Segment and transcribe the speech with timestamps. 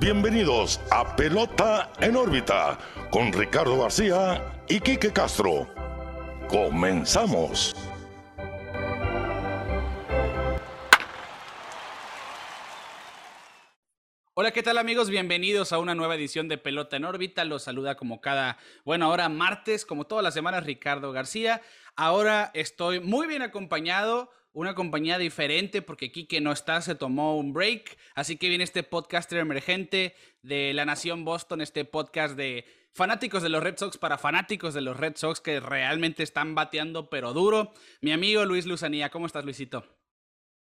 [0.00, 2.78] bienvenidos a Pelota en órbita
[3.10, 5.68] con Ricardo García y Quique Castro.
[6.48, 7.76] Comenzamos.
[14.32, 15.10] Hola, ¿qué tal amigos?
[15.10, 17.44] Bienvenidos a una nueva edición de Pelota en órbita.
[17.44, 18.56] Los saluda como cada,
[18.86, 21.60] bueno, ahora martes, como todas las semanas, Ricardo García.
[21.94, 27.52] Ahora estoy muy bien acompañado una compañía diferente porque Kike no está, se tomó un
[27.52, 27.96] break.
[28.14, 33.48] Así que viene este podcaster emergente de la Nación Boston, este podcast de fanáticos de
[33.48, 37.72] los Red Sox para fanáticos de los Red Sox que realmente están bateando pero duro.
[38.00, 39.99] Mi amigo Luis Luzanía, ¿cómo estás Luisito?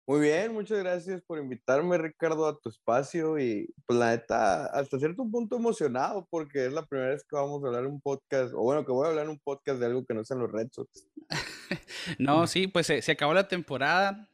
[0.09, 3.37] Muy bien, muchas gracias por invitarme, Ricardo, a tu espacio.
[3.37, 7.63] Y pues la neta, hasta cierto punto emocionado, porque es la primera vez que vamos
[7.63, 10.15] a hablar un podcast, o bueno, que voy a hablar un podcast de algo que
[10.15, 11.07] no sean los Red Sox.
[12.17, 14.27] no, sí, pues se, acabó la temporada.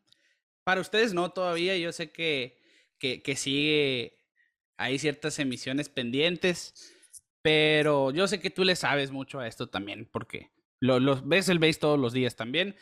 [0.64, 2.58] Para ustedes no todavía, yo sé que,
[2.98, 4.22] que, sigue,
[4.78, 6.73] hay ciertas emisiones pendientes,
[7.42, 11.60] pero yo sé que tú le sabes mucho a esto también, porque lo, ves el
[11.60, 12.78] base todos los días también.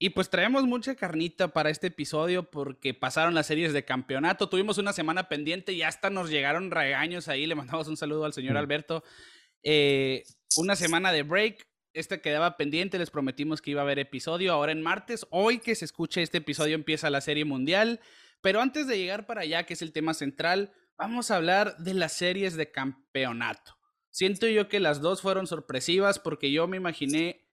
[0.00, 4.48] Y pues traemos mucha carnita para este episodio porque pasaron las series de campeonato.
[4.48, 7.46] Tuvimos una semana pendiente y hasta nos llegaron regaños ahí.
[7.46, 9.02] Le mandamos un saludo al señor Alberto.
[9.64, 10.22] Eh,
[10.56, 11.66] una semana de break.
[11.94, 12.98] Esta quedaba pendiente.
[12.98, 15.26] Les prometimos que iba a haber episodio ahora en martes.
[15.30, 18.00] Hoy que se escuche este episodio empieza la serie mundial.
[18.40, 21.94] Pero antes de llegar para allá, que es el tema central, vamos a hablar de
[21.94, 23.76] las series de campeonato.
[24.10, 27.47] Siento yo que las dos fueron sorpresivas porque yo me imaginé,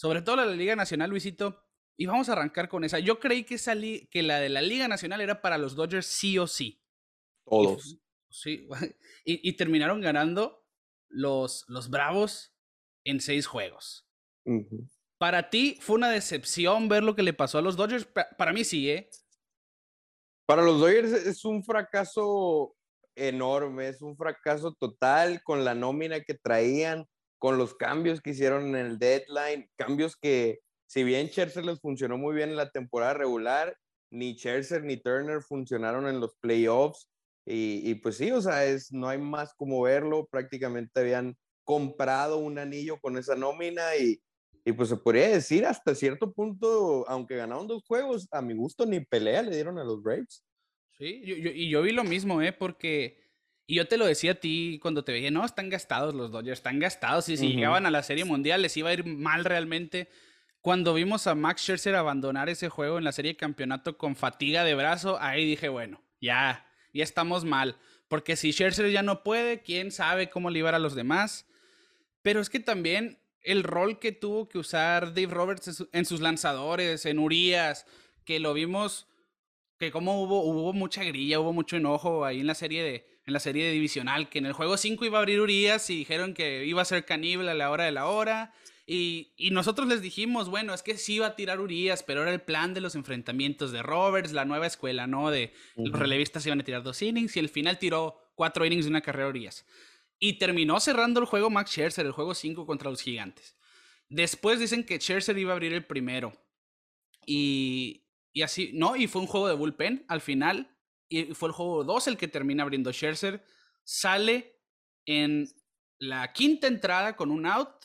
[0.00, 1.62] sobre todo la de la Liga Nacional, Luisito,
[1.94, 3.00] y vamos a arrancar con esa.
[3.00, 6.38] Yo creí que, salí, que la de la Liga Nacional era para los Dodgers sí
[6.38, 6.82] o sí.
[7.44, 7.98] Todos.
[8.30, 8.66] sí.
[9.26, 10.64] Y, terminaron ganando
[11.10, 12.56] los, los Bravos
[13.04, 14.08] en seis juegos.
[15.18, 18.08] Para ti fue una decepción ver lo que le pasó a los Dodgers.
[18.38, 19.10] Para mí sí, ¿eh?
[20.46, 22.74] Para los Dodgers es un fracaso
[23.14, 27.06] enorme, es un fracaso total con la nómina que traían,
[27.40, 32.18] con los cambios que hicieron en el deadline, cambios que si bien Scherzer les funcionó
[32.18, 33.76] muy bien en la temporada regular,
[34.10, 37.08] ni Scherzer ni Turner funcionaron en los playoffs.
[37.46, 40.28] Y, pues sí, o sea, es, no hay más como verlo.
[40.30, 44.20] Prácticamente habían comprado un anillo con esa nómina y,
[44.64, 48.84] y pues se podría decir hasta cierto punto, aunque ganaron dos juegos, a mi gusto
[48.84, 50.44] ni pelea le dieron a los Braves.
[50.98, 52.52] Sí, y yo vi lo mismo, ¿eh?
[52.52, 53.19] Porque,
[53.70, 56.58] y yo te lo decía a ti cuando te veía, no, están gastados los Dodgers,
[56.58, 60.08] están gastados, y si llegaban a la Serie Mundial les iba a ir mal realmente.
[60.60, 64.64] Cuando vimos a Max Scherzer abandonar ese juego en la serie de campeonato con fatiga
[64.64, 67.76] de brazo, ahí dije, bueno, ya, ya estamos mal.
[68.08, 71.46] Porque si Scherzer ya no puede, quién sabe cómo librar a los demás.
[72.22, 77.06] Pero es que también el rol que tuvo que usar Dave Roberts en sus lanzadores,
[77.06, 77.86] en Urias,
[78.24, 79.06] que lo vimos,
[79.78, 83.34] que como hubo, hubo mucha grilla, hubo mucho enojo ahí en la serie de, en
[83.34, 86.66] la serie divisional, que en el juego 5 iba a abrir Urias y dijeron que
[86.66, 88.52] iba a ser caníbal a la hora de la hora
[88.92, 92.40] y, nosotros les dijimos, bueno, es que sí iba a tirar Urias, pero era el
[92.40, 95.30] plan de los enfrentamientos de Roberts, la nueva escuela, ¿no?
[95.30, 98.90] De los relevistas iban a tirar dos innings y al final tiró cuatro innings de
[98.90, 99.64] una carrera Urias.
[100.18, 103.56] Y terminó cerrando el juego Max Scherzer, el juego 5 contra los gigantes.
[104.08, 106.32] Después dicen que Scherzer iba a abrir el primero.
[107.24, 110.69] Y, y así, no, y fue un juego de bullpen al final.
[111.10, 113.44] Y fue el juego 2 el que termina abriendo Scherzer.
[113.84, 114.56] Sale
[115.04, 115.46] en
[115.98, 117.84] la quinta entrada con un out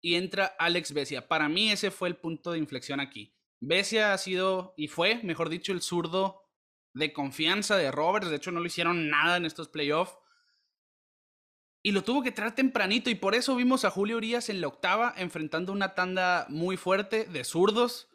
[0.00, 1.28] y entra Alex Besia.
[1.28, 3.36] Para mí ese fue el punto de inflexión aquí.
[3.60, 6.50] Besia ha sido, y fue, mejor dicho, el zurdo
[6.94, 8.30] de confianza de Roberts.
[8.30, 10.16] De hecho, no le hicieron nada en estos playoffs.
[11.84, 14.68] Y lo tuvo que traer tempranito y por eso vimos a Julio Urias en la
[14.68, 18.08] octava enfrentando una tanda muy fuerte de zurdos.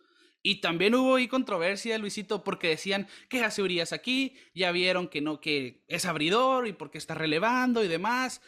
[0.47, 4.37] Y también hubo ahí controversia, Luisito, porque decían, ¿qué hace Urias aquí?
[4.55, 8.41] Ya vieron que no, que es abridor y porque está relevando y demás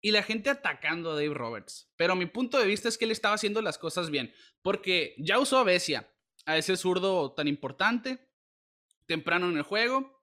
[0.00, 1.88] y la gente atacando a Dave Roberts.
[1.96, 5.38] Pero mi punto de vista es que él estaba haciendo las cosas bien, porque ya
[5.38, 6.12] usó a Besia,
[6.46, 8.28] a ese zurdo tan importante,
[9.06, 10.20] temprano en el juego,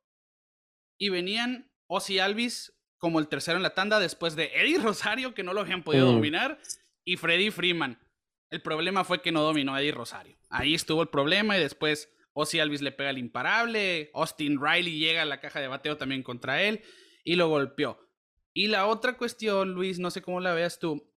[0.99, 5.43] y venían Ozzy Alvis como el tercero en la tanda después de Eddie Rosario, que
[5.43, 6.15] no lo habían podido mm.
[6.15, 6.59] dominar,
[7.05, 7.97] y Freddy Freeman.
[8.51, 10.37] El problema fue que no dominó a Eddie Rosario.
[10.49, 15.21] Ahí estuvo el problema y después Ozzy Alvis le pega el imparable, Austin Riley llega
[15.21, 16.81] a la caja de bateo también contra él
[17.23, 17.97] y lo golpeó.
[18.53, 21.09] Y la otra cuestión, Luis, no sé cómo la veas tú,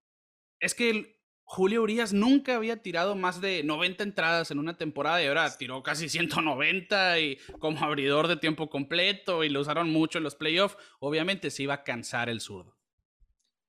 [0.60, 5.26] es que Julio Urias nunca había tirado más de 90 entradas en una temporada y
[5.26, 10.24] ahora tiró casi 190 y como abridor de tiempo completo y lo usaron mucho en
[10.24, 10.76] los playoffs.
[11.00, 12.73] Obviamente se iba a cansar el zurdo.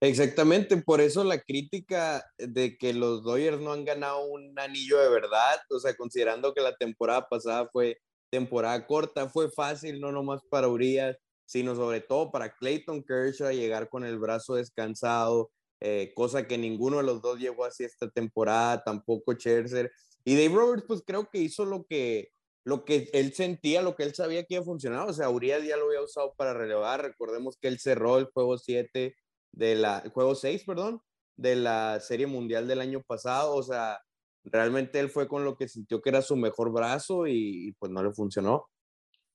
[0.02, 5.10] Exactamente, por eso la crítica de que los Dodgers no han ganado un anillo de
[5.10, 7.98] verdad, o sea, considerando que la temporada pasada fue
[8.30, 13.90] temporada corta, fue fácil, no nomás para Urias, sino sobre todo para Clayton Kershaw llegar
[13.90, 18.84] con el brazo descansado, eh, cosa que ninguno de los dos llegó así esta temporada,
[18.84, 19.92] tampoco Scherzer.
[20.26, 22.30] Y Dave Roberts, pues creo que hizo lo que,
[22.66, 25.08] lo que él sentía, lo que él sabía que iba a funcionar.
[25.08, 27.02] O sea, Urias ya lo había usado para relevar.
[27.04, 29.16] Recordemos que él cerró el juego 7
[29.56, 31.02] de la, el juego 6, perdón,
[31.36, 33.56] de la Serie Mundial del año pasado.
[33.56, 34.00] O sea,
[34.44, 37.92] realmente él fue con lo que sintió que era su mejor brazo y, y pues
[37.92, 38.70] no le funcionó.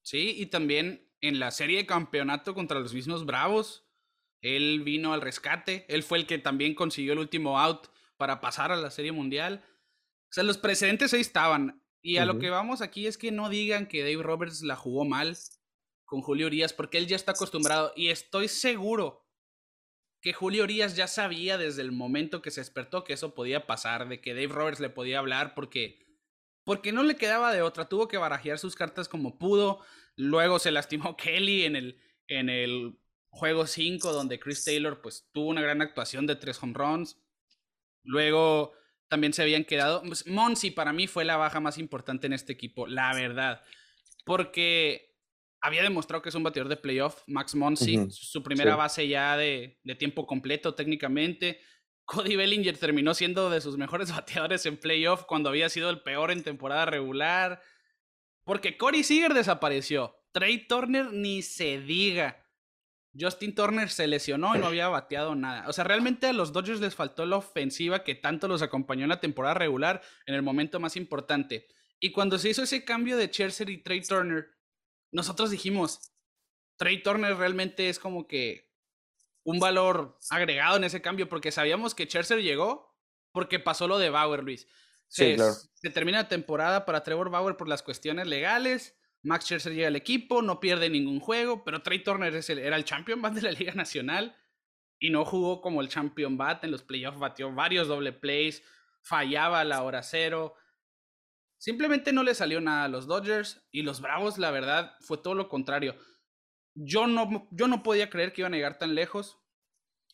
[0.03, 3.87] Sí, y también en la serie de campeonato contra los mismos Bravos,
[4.43, 5.85] él vino al rescate.
[5.89, 9.65] Él fue el que también consiguió el último out para pasar a la Serie Mundial.
[10.31, 11.83] O sea, los precedentes ahí estaban.
[12.03, 15.05] Y a lo que vamos aquí es que no digan que Dave Roberts la jugó
[15.05, 15.37] mal
[16.07, 17.93] con Julio Urias, porque él ya está acostumbrado.
[17.95, 19.27] Y estoy seguro
[20.21, 24.09] que Julio Urias ya sabía desde el momento que se despertó que eso podía pasar,
[24.09, 25.99] de que Dave Roberts le podía hablar, porque,
[26.65, 27.89] porque no le quedaba de otra.
[27.89, 29.81] Tuvo que barajear sus cartas como pudo.
[30.17, 32.99] Luego se lastimó Kelly en el, en el
[33.31, 37.19] juego 5, donde Chris Taylor pues, tuvo una gran actuación de tres home runs.
[38.03, 38.75] Luego
[39.09, 40.03] también se habían quedado.
[40.03, 43.63] Pues, Monsi para mí fue la baja más importante en este equipo, la verdad.
[44.27, 45.10] Porque
[45.61, 49.79] había demostrado que es un bateador de playoff, Max Monsi, su primera base ya de,
[49.83, 51.61] de, tiempo completo técnicamente.
[52.05, 56.31] Cody Bellinger terminó siendo de sus mejores bateadores en playoff cuando había sido el peor
[56.31, 57.62] en temporada regular.
[58.45, 60.17] Porque Corey Seager desapareció.
[60.33, 62.45] Trey Turner ni se diga.
[63.19, 65.69] Justin Turner se lesionó y no había bateado nada.
[65.69, 69.09] O sea, realmente a los Dodgers les faltó la ofensiva que tanto los acompañó en
[69.09, 71.67] la temporada regular en el momento más importante.
[71.99, 74.49] Y cuando se hizo ese cambio de Scherzer y Trey Turner,
[75.12, 76.12] nosotros dijimos,
[76.77, 78.71] Trey Turner realmente es como que
[79.43, 82.97] un valor agregado en ese cambio porque sabíamos que Scherzer llegó
[83.33, 84.67] porque pasó lo de Bauer, Luis.
[85.09, 89.89] Se, se termina la temporada para Trevor Bauer por las cuestiones legales Max Scherzer llega
[89.89, 93.53] al equipo, no pierde ningún juego, pero Trey Turner era el champion bat de la
[93.53, 94.37] Liga Nacional
[94.99, 98.62] y no jugó como el champion bat en los playoffs, batió varios doble plays,
[99.03, 100.55] fallaba a la hora cero.
[101.61, 105.35] Simplemente no le salió nada a los Dodgers y los Bravos, la verdad, fue todo
[105.35, 105.95] lo contrario.
[106.75, 109.39] Yo no, yo no podía creer que iban a llegar tan lejos.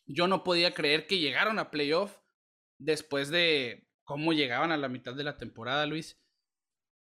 [0.06, 2.18] Yo no podía creer que llegaron a playoff
[2.78, 6.20] después de cómo llegaban a la mitad de la temporada, Luis.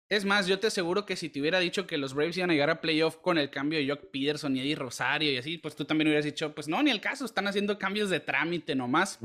[0.10, 2.54] Es más, yo te aseguro que si te hubiera dicho que los Braves iban a
[2.54, 5.74] llegar a playoff con el cambio de Jock Peterson y Eddie Rosario y así, pues
[5.78, 9.20] tú también hubieras dicho, pues no, ni el caso, están haciendo cambios de trámite nomás.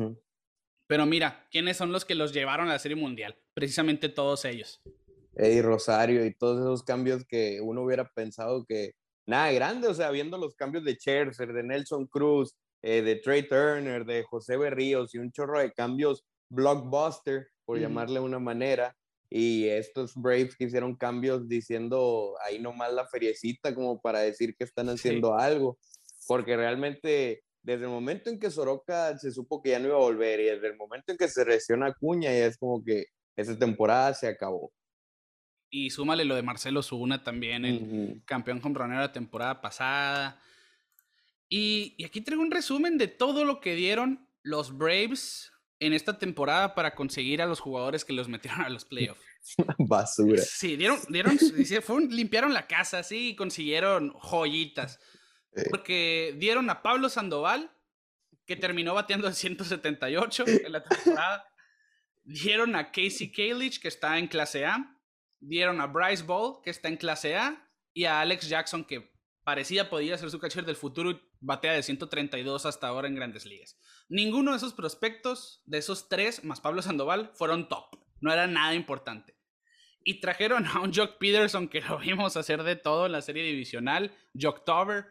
[0.87, 3.37] Pero mira, ¿quiénes son los que los llevaron a la Serie Mundial?
[3.53, 4.81] Precisamente todos ellos.
[5.39, 8.93] Eddie Rosario y todos esos cambios que uno hubiera pensado que
[9.27, 13.49] nada grande, o sea, viendo los cambios de Scherzer, de Nelson Cruz, eh, de Trey
[13.49, 18.97] Turner, de José Berríos y un chorro de cambios blockbuster, por llamarle de una manera
[19.29, 24.65] y estos Braves que hicieron cambios diciendo ahí nomás la feriecita como para decir que
[24.65, 25.79] están haciendo algo,
[26.27, 30.01] porque realmente desde el momento en que Soroka se supo que ya no iba a
[30.01, 33.05] volver y desde el momento en que se lesiona Cuña ya es como que
[33.37, 34.73] esa temporada se acabó.
[35.71, 40.41] Y súmale lo de Marcelo Zuna también, el campeón compronero de la temporada pasada.
[41.49, 46.19] Y, y aquí traigo un resumen de todo lo que dieron los Braves en esta
[46.19, 49.23] temporada para conseguir a los jugadores que los metieron a los playoffs.
[49.79, 50.43] Basura.
[50.43, 51.39] Sí, dieron, dieron,
[52.11, 55.01] limpiaron la casa, sí, y consiguieron joyitas.
[55.71, 57.71] Porque dieron a Pablo Sandoval,
[58.47, 61.45] que terminó bateando en 178 en la temporada.
[62.25, 64.98] dieron a Casey Kalich, que está en clase A.
[65.41, 67.65] Dieron a Bryce Ball, que está en clase A.
[67.95, 69.13] Y a Alex Jackson, que
[69.45, 73.79] parecía podía ser su catcher del futuro batea de 132 hasta ahora en grandes ligas.
[74.09, 77.97] Ninguno de esos prospectos, de esos tres, más Pablo Sandoval, fueron top.
[78.21, 79.39] No era nada importante.
[80.05, 83.43] Y trajeron a un Jock Peterson que lo vimos hacer de todo en la serie
[83.43, 85.07] divisional, Jock Tover.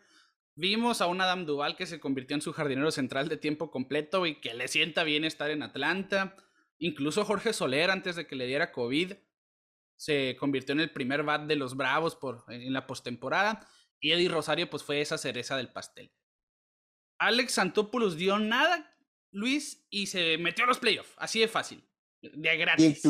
[0.56, 4.26] Vimos a un Adam Duval que se convirtió en su jardinero central de tiempo completo
[4.26, 6.36] y que le sienta bien estar en Atlanta.
[6.80, 9.14] Incluso Jorge Soler, antes de que le diera COVID,
[9.98, 13.68] se convirtió en el primer bat de los Bravos por, en la postemporada.
[14.00, 16.14] Y Eddie Rosario, pues fue esa cereza del pastel.
[17.20, 18.96] Alex Santopoulos dio nada,
[19.32, 21.14] Luis, y se metió a los playoffs.
[21.18, 21.84] Así de fácil.
[22.22, 23.02] De gratis.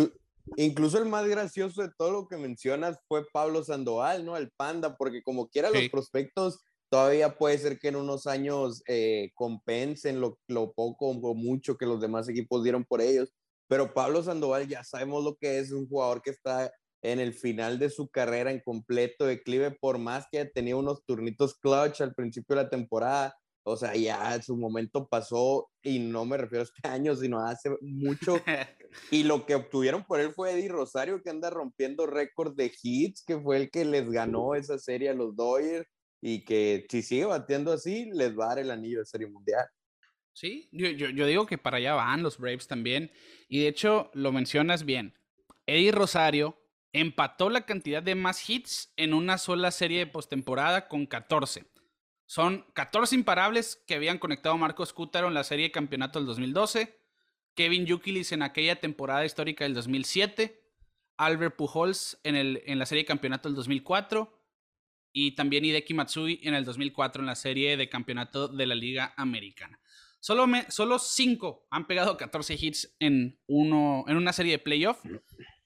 [0.55, 4.37] incluso el más gracioso de todo lo que mencionas fue Pablo Sandoval, ¿no?
[4.37, 9.31] El Panda, porque como quiera los prospectos, todavía puede ser que en unos años eh,
[9.33, 13.33] compensen lo, lo poco o mucho que los demás equipos dieron por ellos.
[13.67, 16.71] Pero Pablo Sandoval ya sabemos lo que es un jugador que está
[17.01, 21.03] en el final de su carrera en completo declive, por más que haya tenido unos
[21.05, 23.35] turnitos clutch al principio de la temporada.
[23.63, 27.69] O sea, ya su momento pasó y no me refiero a este año, sino hace
[27.81, 28.37] mucho.
[29.11, 33.23] y lo que obtuvieron por él fue Eddie Rosario, que anda rompiendo récord de hits,
[33.25, 35.87] que fue el que les ganó esa serie a los Dodgers.
[36.21, 39.67] y que si sigue bateando así, les va a dar el anillo de Serie Mundial.
[40.37, 43.11] Sí, yo, yo, digo que para allá van los Braves también.
[43.49, 45.15] Y de hecho, lo mencionas bien.
[45.65, 46.61] Eddie Rosario
[46.93, 51.65] empató la cantidad de más hits en una sola serie de postemporada con 14.
[52.27, 56.27] Son 14 imparables que habían conectado a Marcos Cútaro en la serie de campeonato del
[56.27, 57.01] 2012,
[57.55, 60.61] Kevin Yukilis en aquella temporada histórica del 2007,
[61.17, 64.39] Albert Pujols en, el, en la serie de campeonato del 2004
[65.11, 69.15] y también Hideki Matsui en el 2004 en la serie de campeonato de la Liga
[69.17, 69.79] Americana.
[70.19, 74.99] Solo, solo cinco han pegado 14 hits en, uno, en una serie de playoff.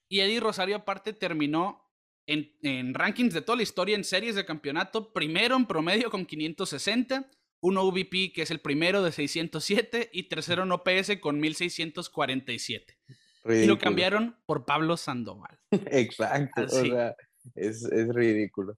[0.07, 1.89] Y Eddie Rosario aparte terminó
[2.27, 6.25] en, en, rankings de toda la historia en series de campeonato, primero en promedio con
[6.25, 7.29] 560,
[7.61, 12.97] uno UVP que es el primero de 607 y tercero en OPS con 1647.
[13.45, 15.59] Y lo cambiaron por Pablo Sandoval.
[15.71, 17.15] Exacto, o sea,
[17.55, 18.77] es, es ridículo.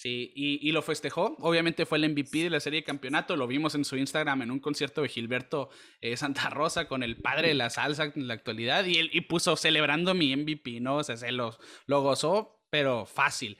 [0.00, 1.36] Sí, y, lo festejó.
[1.40, 3.36] Obviamente fue el MVP de la serie de campeonato.
[3.36, 5.68] Lo vimos en su Instagram en un concierto de Gilberto
[6.00, 8.86] eh, Santa Rosa con el padre de la salsa en la actualidad.
[8.86, 10.96] Y él y puso celebrando mi MVP, ¿no?
[10.96, 13.58] O sea, se lo, lo gozó, pero fácil.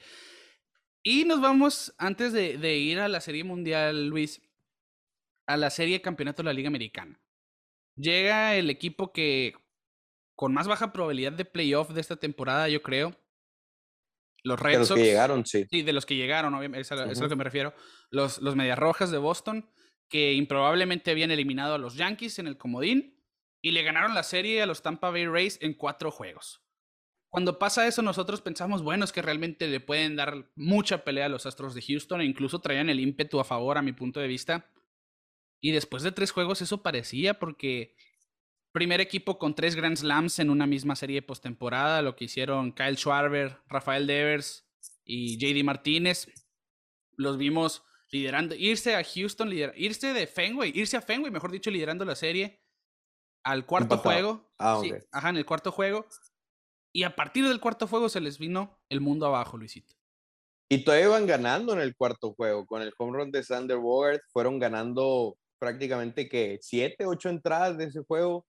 [1.03, 4.41] Y nos vamos, antes de, de, ir a la serie mundial, Luis,
[5.45, 7.19] a la serie de campeonato de la Liga Americana.
[7.95, 9.53] Llega el equipo que
[10.35, 13.15] con más baja probabilidad de playoff de esta temporada, yo creo
[14.43, 15.65] los Red de los que llegaron, sí.
[15.69, 17.73] Sí, de los que llegaron, obviamente, es a, lo que me refiero.
[18.09, 19.69] Los, los Medias Rojas de Boston,
[20.09, 23.21] que improbablemente habían eliminado a los Yankees en el comodín
[23.61, 26.63] y le ganaron la serie a los Tampa Bay Rays en cuatro juegos.
[27.29, 31.29] Cuando pasa eso, nosotros pensamos, bueno, es que realmente le pueden dar mucha pelea a
[31.29, 34.27] los Astros de Houston e incluso traían el ímpetu a favor, a mi punto de
[34.27, 34.69] vista.
[35.61, 37.95] Y después de tres juegos, eso parecía porque
[38.71, 42.97] primer equipo con tres Grand Slams en una misma serie postemporada, lo que hicieron Kyle
[42.97, 44.67] Schwarber, Rafael Devers
[45.03, 46.27] y JD Martínez.
[47.17, 52.05] Los vimos liderando, irse a Houston, irse de Fenway, irse a Fenway, mejor dicho, liderando
[52.05, 52.61] la serie
[53.43, 54.51] al cuarto juego.
[54.59, 56.07] Ah, ajá, en el cuarto juego.
[56.93, 59.95] Y a partir del cuarto juego se les vino el mundo abajo, Luisito.
[60.69, 62.65] Y todavía iban ganando en el cuarto juego.
[62.65, 67.85] Con el home run de Sander Bogart fueron ganando prácticamente que siete, ocho entradas de
[67.85, 68.45] ese juego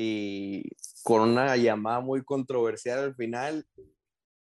[0.00, 0.62] y
[1.02, 3.66] con una llamada muy controversial al final,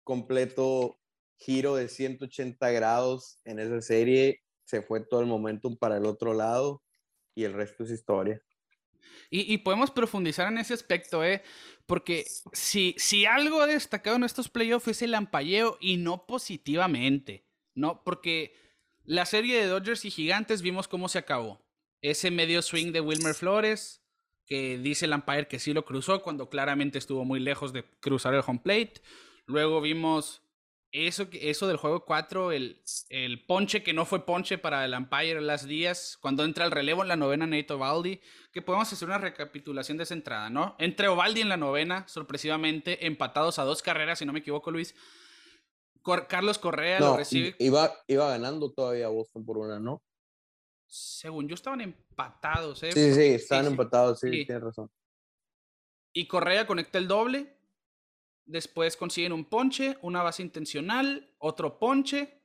[0.04, 1.00] completo
[1.40, 6.36] giro de 180 grados en esa serie, se fue todo el momentum para el otro
[6.36, 6.84] lado
[7.34, 8.40] y el resto es historia.
[9.32, 11.42] Y, podemos profundizar en ese aspecto, ¿eh?
[11.88, 17.48] Porque si, si algo ha destacado en estos playoffs es el ampalleo y no positivamente,
[17.74, 18.04] ¿no?
[18.04, 18.54] Porque
[19.06, 21.66] la serie de Dodgers y Gigantes vimos cómo se acabó.
[22.02, 24.04] Ese medio swing de Wilmer Flores,
[24.48, 28.34] que dice el umpire que sí lo cruzó cuando claramente estuvo muy lejos de cruzar
[28.34, 29.02] el home plate.
[29.46, 30.42] Luego vimos
[30.92, 35.42] eso, eso del juego 4, el, el ponche que no fue ponche para el umpire
[35.42, 39.18] las días, cuando entra el relevo en la novena Nate Ovaldi, que podemos hacer una
[39.18, 40.76] recapitulación de esa entrada, ¿no?
[40.80, 44.96] Entre Ovaldi en la novena, sorpresivamente, empatados a dos carreras, si no me equivoco, Luis.
[46.30, 47.54] Carlos Correa lo recibe.
[47.60, 50.02] Iba, iba ganando todavía Boston por una, ¿no?
[50.88, 52.92] Según yo, estaban empatados, ¿eh?
[52.92, 54.92] Sí, sí, estaban empatados, sí, tienes razón.
[56.14, 57.56] Y Correa conecta el doble.
[58.46, 62.42] Después consiguen un ponche, una base intencional, otro ponche.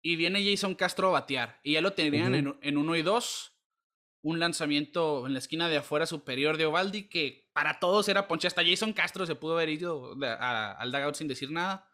[0.00, 1.60] Y viene Jason Castro a batear.
[1.64, 3.52] Y ya lo tenían en, en uno y dos.
[4.22, 8.46] Un lanzamiento en la esquina de afuera superior de Ovaldi que para todos era ponche.
[8.46, 11.90] Hasta Jason Castro se pudo haber ido al dugout sin decir nada.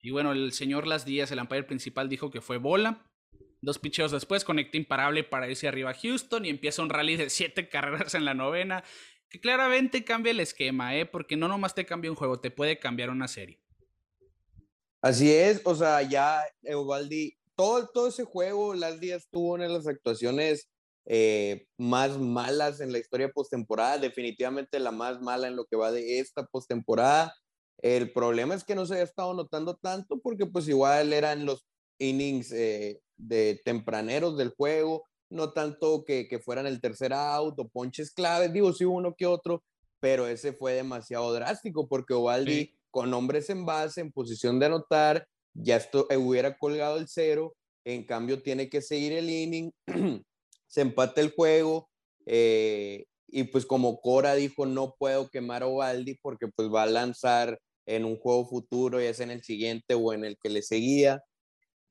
[0.00, 3.09] Y bueno, el señor Las Díaz, el umpire principal, dijo que fue bola.
[3.62, 7.30] Dos picheos después, conecta imparable para irse arriba a Houston y empieza un rally de
[7.30, 8.84] siete carreras en la novena,
[9.28, 11.06] que claramente cambia el esquema, ¿eh?
[11.06, 13.60] porque no nomás te cambia un juego, te puede cambiar una serie.
[15.02, 19.72] Así es, o sea, ya Evaldi, todo, todo ese juego, las días tuvo una de
[19.72, 20.68] las actuaciones
[21.06, 25.90] eh, más malas en la historia postemporada, definitivamente la más mala en lo que va
[25.90, 27.34] de esta postemporada.
[27.78, 31.66] El problema es que no se había estado notando tanto porque pues igual eran los
[31.98, 37.68] innings eh, de tempraneros del juego, no tanto que, que fueran el tercer out o
[37.68, 39.62] ponches claves, digo, sí uno que otro,
[40.00, 45.26] pero ese fue demasiado drástico porque Ovaldi con hombres en base, en posición de anotar,
[45.54, 49.70] ya esto, eh, hubiera colgado el cero, en cambio tiene que seguir el inning,
[50.66, 51.88] se empata el juego,
[52.26, 56.86] eh, y pues como Cora dijo, no puedo quemar a Ovaldi porque pues va a
[56.86, 60.62] lanzar en un juego futuro, ya sea en el siguiente o en el que le
[60.62, 61.22] seguía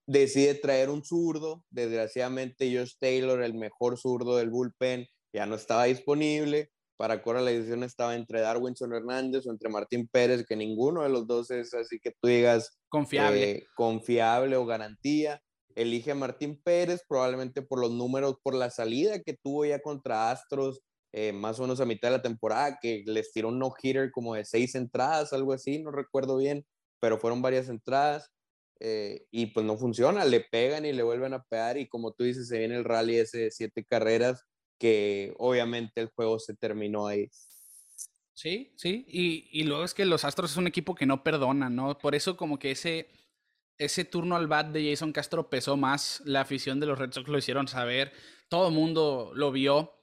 [0.09, 1.63] decide traer un zurdo.
[1.69, 6.71] Desgraciadamente, Josh Taylor, el mejor zurdo del bullpen, ya no estaba disponible.
[6.97, 11.09] Para Cora la decisión estaba entre Darwinson Hernández o entre Martín Pérez, que ninguno de
[11.09, 15.41] los dos es así que tú digas confiable, eh, confiable o garantía.
[15.75, 20.29] elige a Martín Pérez, probablemente por los números, por la salida que tuvo ya contra
[20.29, 20.81] Astros,
[21.13, 24.35] eh, más o menos a mitad de la temporada, que les tiró un no-hitter como
[24.35, 26.65] de seis entradas, algo así, no recuerdo bien,
[26.99, 28.29] pero fueron varias entradas.
[28.81, 32.23] Eh, y pues no funciona, le pegan y le vuelven a pegar y como tú
[32.23, 34.45] dices, se viene el rally ese de siete carreras
[34.79, 37.29] que obviamente el juego se terminó ahí.
[38.33, 41.69] Sí, sí, y, y luego es que los Astros es un equipo que no perdona,
[41.69, 41.97] ¿no?
[41.97, 43.09] Por eso como que ese,
[43.77, 47.27] ese turno al bat de Jason Castro pesó más, la afición de los Red Sox
[47.27, 48.13] lo hicieron saber,
[48.47, 49.99] todo el mundo lo vio,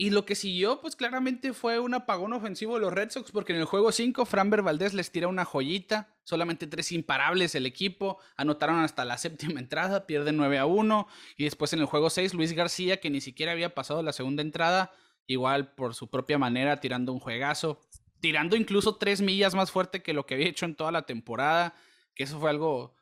[0.00, 3.52] y lo que siguió, pues claramente fue un apagón ofensivo de los Red Sox, porque
[3.52, 8.18] en el juego 5, Framber Valdez les tira una joyita, solamente tres imparables el equipo,
[8.36, 11.06] anotaron hasta la séptima entrada, pierden 9 a 1,
[11.36, 14.40] y después en el juego 6, Luis García, que ni siquiera había pasado la segunda
[14.40, 14.92] entrada,
[15.26, 17.80] igual por su propia manera, tirando un juegazo,
[18.20, 21.74] tirando incluso tres millas más fuerte que lo que había hecho en toda la temporada,
[22.14, 22.94] que eso fue algo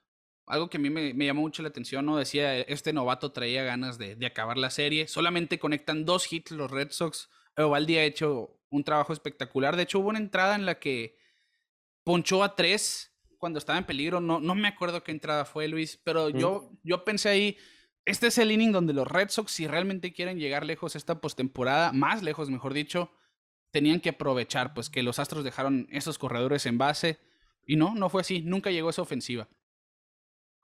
[0.48, 2.16] algo que a mí me, llamó mucho la atención, ¿no?
[2.16, 5.06] Decía, este novato traía ganas de, acabar la serie.
[5.06, 7.28] Solamente conectan dos hits los Red Sox.
[7.56, 9.76] Eovaldi ha hecho un trabajo espectacular.
[9.76, 11.18] De hecho, hubo una entrada en la que
[12.04, 14.20] ponchó a tres cuando estaba en peligro.
[14.20, 17.56] No, no me acuerdo qué entrada fue, Luis, pero yo, yo pensé ahí,
[18.04, 21.92] este es el inning donde los Red Sox, si realmente quieren llegar lejos esta postemporada,
[21.92, 23.10] más lejos, mejor dicho,
[23.70, 27.18] tenían que aprovechar, pues que los Astros dejaron esos corredores en base.
[27.66, 28.40] Y no, no fue así.
[28.40, 29.48] Nunca llegó esa ofensiva.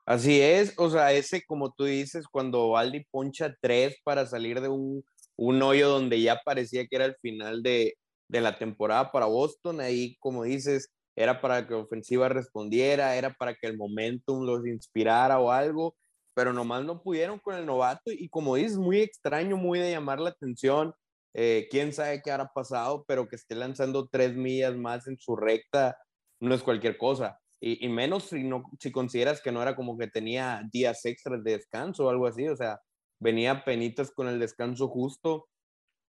[0.07, 4.69] Así es, o sea, ese como tú dices, cuando Valdi poncha tres para salir de
[4.69, 5.03] un,
[5.37, 7.97] un hoyo donde ya parecía que era el final de,
[8.29, 13.55] de la temporada para Boston, ahí como dices, era para que ofensiva respondiera, era para
[13.55, 15.97] que el momentum los inspirara o algo,
[16.35, 20.21] pero nomás no pudieron con el novato y como dices, muy extraño, muy de llamar
[20.21, 20.95] la atención,
[21.35, 25.37] eh, quién sabe qué habrá pasado, pero que esté lanzando tres millas más en su
[25.37, 25.97] recta
[26.41, 27.41] no es cualquier cosa.
[27.61, 31.53] Y, menos si, no, si consideras que no era como que tenía días extras de
[31.53, 32.79] descanso o algo así, o sea,
[33.19, 35.49] venía penitas con el descanso justo.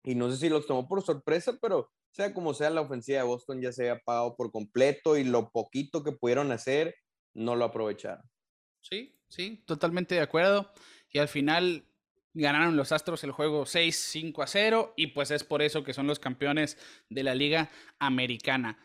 [0.04, 3.26] Y no sé si los tomó por sorpresa, pero sea como sea, la ofensiva de
[3.26, 6.96] Boston ya se había apagado por completo y lo poquito que pudieron hacer
[7.34, 8.24] no lo aprovecharon.
[8.82, 10.72] Sí, sí, totalmente de acuerdo.
[11.10, 11.86] Y al final
[12.34, 16.08] ganaron los Astros el juego 6-5 a 0 y pues es por eso que son
[16.08, 16.78] los campeones
[17.10, 17.70] de la Liga
[18.00, 18.78] Americana.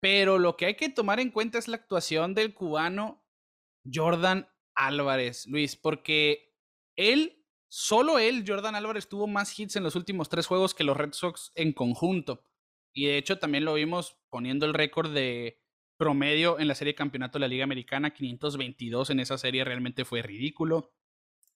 [0.00, 3.24] Pero lo que hay que tomar en cuenta es la actuación del cubano
[3.92, 6.54] Jordan Álvarez, Luis, porque
[6.94, 10.96] él, solo él, Jordan Álvarez, tuvo más hits en los últimos tres juegos que los
[10.96, 12.44] Red Sox en conjunto.
[12.98, 15.62] Y de hecho también lo vimos poniendo el récord de
[15.96, 20.04] promedio en la serie de campeonato de la Liga Americana, 522 en esa serie, realmente
[20.04, 20.92] fue ridículo.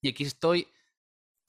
[0.00, 0.68] Y aquí estoy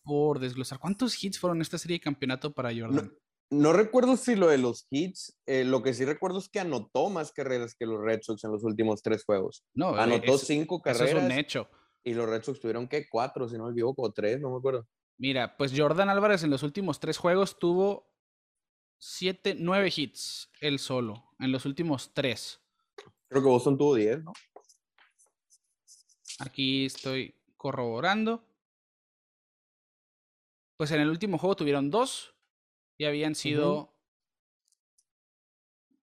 [0.03, 0.79] por desglosar.
[0.79, 3.15] ¿Cuántos hits fueron esta serie de campeonato para Jordan?
[3.51, 7.11] No recuerdo si lo de los hits, eh, lo que sí recuerdo es que anotó
[7.11, 9.63] más carreras que los Red Sox en los últimos tres juegos.
[9.75, 11.09] No, anotó cinco carreras.
[11.09, 11.69] Eso es un hecho.
[12.03, 14.57] Y los Red Sox tuvieron que cuatro, si no me equivoco, o tres, no me
[14.57, 14.87] acuerdo.
[15.19, 18.12] Mira, pues Jordan Álvarez en los últimos tres juegos tuvo
[19.05, 22.61] siete, nueve hits, él solo, en los últimos tres.
[23.27, 24.31] Creo que Boston tuvo diez, ¿no?
[26.39, 28.47] Aquí estoy corroborando.
[30.77, 32.33] Pues en el último juego tuvieron dos,
[32.97, 33.93] y habían sido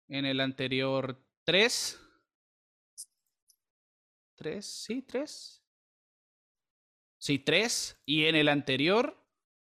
[0.09, 1.99] en el anterior tres.
[4.35, 4.67] ¿Tres?
[4.67, 5.03] ¿Sí?
[5.03, 5.63] ¿Tres?
[7.19, 7.99] Sí, tres.
[8.05, 9.19] Y en el anterior,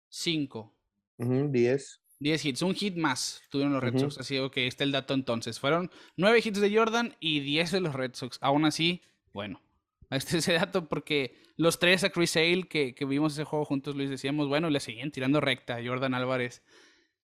[0.10, 0.74] cinco.
[1.18, 2.02] diez.
[2.20, 4.18] Diez hits, un hit más tuvieron los Red Sox.
[4.18, 5.60] Así que está el dato entonces.
[5.60, 8.38] Fueron nueve hits de Jordan y diez de los Red Sox.
[8.42, 9.02] Aún así,
[9.34, 9.62] bueno,
[10.10, 13.96] este ese dato porque los tres a Chris Sale que, que vimos ese juego juntos,
[13.96, 16.64] les decíamos, bueno, le seguían tirando recta a Jordan Álvarez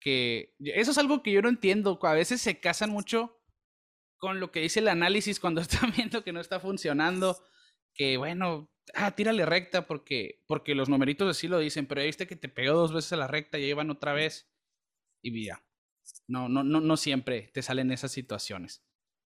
[0.02, 1.98] que eso es algo que yo no entiendo.
[2.02, 3.40] A veces se casan mucho
[4.18, 7.38] con lo que dice el análisis cuando están viendo que no está funcionando.
[7.94, 12.36] Que bueno, ah, tírale recta porque, porque los numeritos así lo dicen, pero viste que
[12.36, 14.51] te pegó dos veces a la recta y llevan otra vez.
[15.22, 15.64] Y mira,
[16.28, 18.84] no, no, no, no siempre te salen esas situaciones.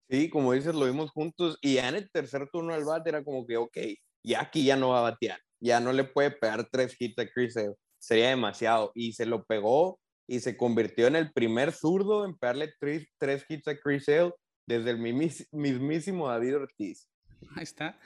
[0.10, 3.23] Sí, como dices, lo vimos juntos y ya en el tercer turno al bate era
[3.23, 3.78] como que, ok,
[4.23, 7.28] ya aquí ya no va a batear, ya no le puede pegar tres hits a
[7.28, 7.56] Chris
[8.00, 8.91] sería demasiado.
[8.95, 13.45] Y se lo pegó y se convirtió en el primer zurdo en pegarle tres, tres
[13.50, 14.34] hits a Chris Hale
[14.65, 17.10] desde el mismísimo David Ortiz.
[17.56, 18.00] Ahí está.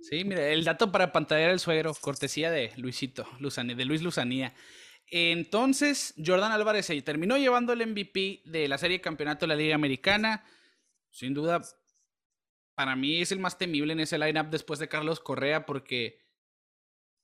[0.00, 4.54] Sí, mire, el dato para pantallar el suegro, cortesía de Luisito, de Luis Luzanía.
[5.10, 9.56] Entonces, Jordan Álvarez se terminó llevando el MVP de la serie de campeonato de la
[9.56, 10.44] Liga Americana.
[11.10, 11.62] Sin duda,
[12.74, 16.20] para mí es el más temible en ese lineup después de Carlos Correa, porque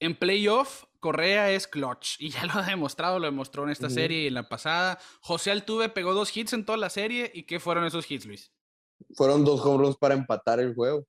[0.00, 4.22] en playoff, Correa es clutch y ya lo ha demostrado, lo demostró en esta serie
[4.22, 4.98] y en la pasada.
[5.20, 8.50] José Altuve pegó dos hits en toda la serie y ¿qué fueron esos hits, Luis?
[9.14, 11.06] Fueron dos home para empatar el juego.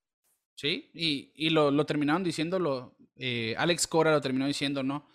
[0.56, 5.08] Sí, y, y lo, lo, terminaron diciendo, eh, Alex Cora lo terminó diciendo, ¿no?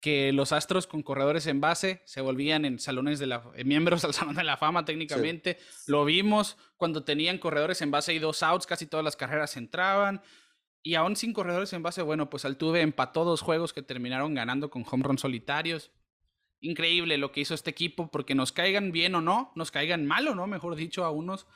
[0.00, 4.14] Que los Astros con corredores en base se volvían en salones de la miembros al
[4.14, 5.58] Salón de la Fama técnicamente.
[5.86, 10.22] Lo vimos cuando tenían corredores en base y dos outs, casi todas las carreras entraban.
[10.86, 14.70] Y aún sin corredores en base, bueno, pues Altuve empató dos juegos que terminaron ganando
[14.70, 15.90] con home run solitarios.
[16.60, 20.28] Increíble lo que hizo este equipo, porque nos caigan bien o no, nos caigan mal
[20.28, 21.48] o no, mejor dicho, a unos,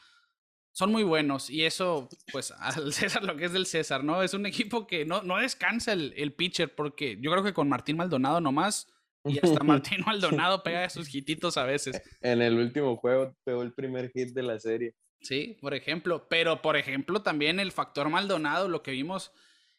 [0.73, 1.51] son muy buenos.
[1.51, 4.23] Y eso, pues, al César lo que es del César, ¿no?
[4.23, 7.69] Es un equipo que no, no descansa el, el pitcher, porque yo creo que con
[7.69, 8.89] Martín Maldonado nomás,
[9.25, 12.01] y hasta Martín Maldonado pega sus hititos a veces.
[12.21, 14.95] En el último juego pegó el primer hit de la serie.
[15.21, 16.27] Sí, por ejemplo.
[16.29, 19.33] Pero, por ejemplo, también el factor Maldonado, lo que vimos,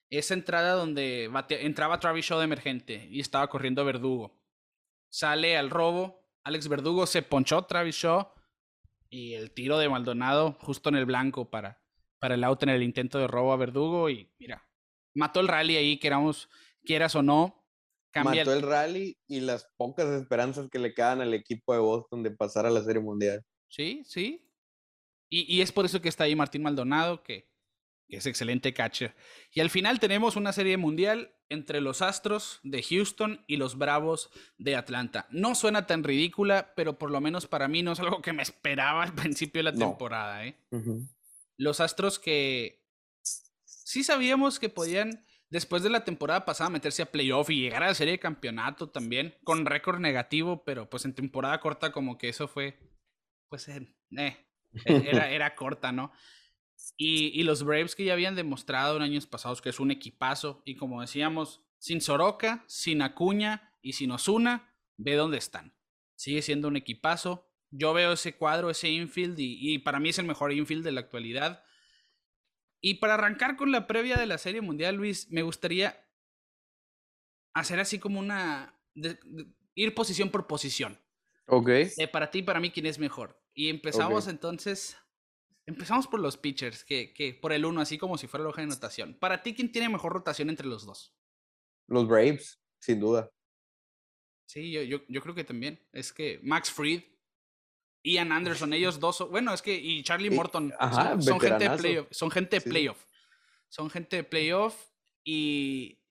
[0.10, 4.40] esa entrada donde entraba Travis Shaw de emergente y estaba corriendo Verdugo.
[5.10, 8.32] Sale al robo, Alex Verdugo se ponchó Travis Shaw
[9.12, 11.80] y el tiro de Maldonado justo en el blanco para,
[12.18, 14.68] para el out en el intento de robo a Verdugo y mira,
[15.14, 16.50] mató el rally ahí, queramos,
[16.84, 17.64] quieras o no.
[18.10, 18.64] Cambia mató el...
[18.64, 22.66] el rally y las pocas esperanzas que le quedan al equipo de Boston de pasar
[22.66, 23.46] a la Serie Mundial.
[23.70, 24.52] Sí, sí,
[25.34, 27.50] y, es por eso que está ahí Martín Maldonado, que,
[28.10, 29.16] es excelente catcher.
[29.54, 34.30] Y al final tenemos una serie mundial entre los Astros de Houston y los Bravos
[34.58, 35.28] de Atlanta.
[35.32, 38.42] No suena tan ridícula, pero por lo menos para mí no es algo que me
[38.42, 40.46] esperaba al principio de la temporada.
[40.46, 40.58] ¿eh?
[41.58, 42.88] Los Astros que
[43.66, 47.88] sí sabíamos que podían, después de la temporada pasada, meterse a playoff y llegar a
[47.88, 52.30] la serie de campeonato también, con récord negativo, pero pues en temporada corta como que
[52.30, 52.80] eso fue,
[53.50, 54.38] pues, eh, e,
[54.86, 56.14] era, era corta, ¿no?
[56.98, 60.62] Y, y, los Braves que ya habían demostrado en años pasados que es un equipazo.
[60.66, 65.74] Y como decíamos, sin Soroka, sin Acuña y sin Osuna, ve dónde están.
[66.16, 67.48] Sigue siendo un equipazo.
[67.72, 70.92] Yo veo ese cuadro, ese infield, y, y, para mí es el mejor infield de
[70.92, 71.64] la actualidad.
[72.82, 76.06] Y para arrancar con la previa de la Serie Mundial, Luis, me gustaría
[77.54, 78.76] hacer así como una.
[79.76, 81.00] ir posición por posición.
[81.48, 81.70] Ok.
[81.70, 83.42] Eh, para ti y para mí, ¿quién es mejor?
[83.54, 84.98] Y empezamos entonces.
[85.72, 88.62] Empezamos por los pitchers, que, que por el uno, así como si fuera la hoja
[88.62, 89.14] de anotación.
[89.14, 91.16] Para ti, ¿quién tiene mejor rotación entre los dos?
[91.88, 93.32] Los Braves, sin duda.
[94.48, 95.80] Sí, yo, yo, yo creo que también.
[95.94, 97.04] Es que Max Fried,
[98.04, 100.74] Ian Anderson, ellos dos, bueno, es que, y Charlie Morton,
[101.20, 103.06] son, gente de playoff, son gente de playoff.
[103.70, 104.76] Son gente de playoff
[105.24, 106.04] y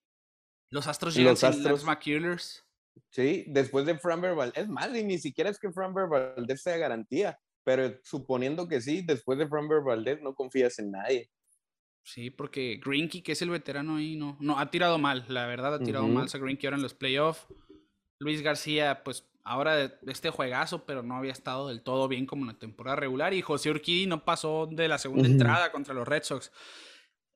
[0.71, 1.83] los Astros llegan los Astros...
[1.83, 2.65] McCullers.
[3.11, 6.77] Sí, después de Framber Valdez, es más, y ni siquiera es que Framber Valdez sea
[6.77, 11.29] garantía, pero suponiendo que sí, después de Framber Valdez no confías en nadie.
[12.03, 15.75] Sí, porque Greenkey, que es el veterano ahí, no, no ha tirado mal, la verdad,
[15.75, 17.45] ha tirado mal a Greenkey ahora en los playoffs.
[18.19, 22.49] Luis García, pues ahora este juegazo, pero no había estado del todo bien como en
[22.49, 23.33] la temporada regular.
[23.33, 26.51] Y José Urquidi no pasó de la segunda entrada contra los Red Sox.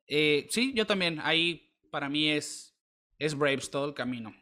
[0.07, 1.19] Eh, sí, yo también.
[1.21, 2.77] Ahí para mí es,
[3.17, 4.35] es Braves todo el camino.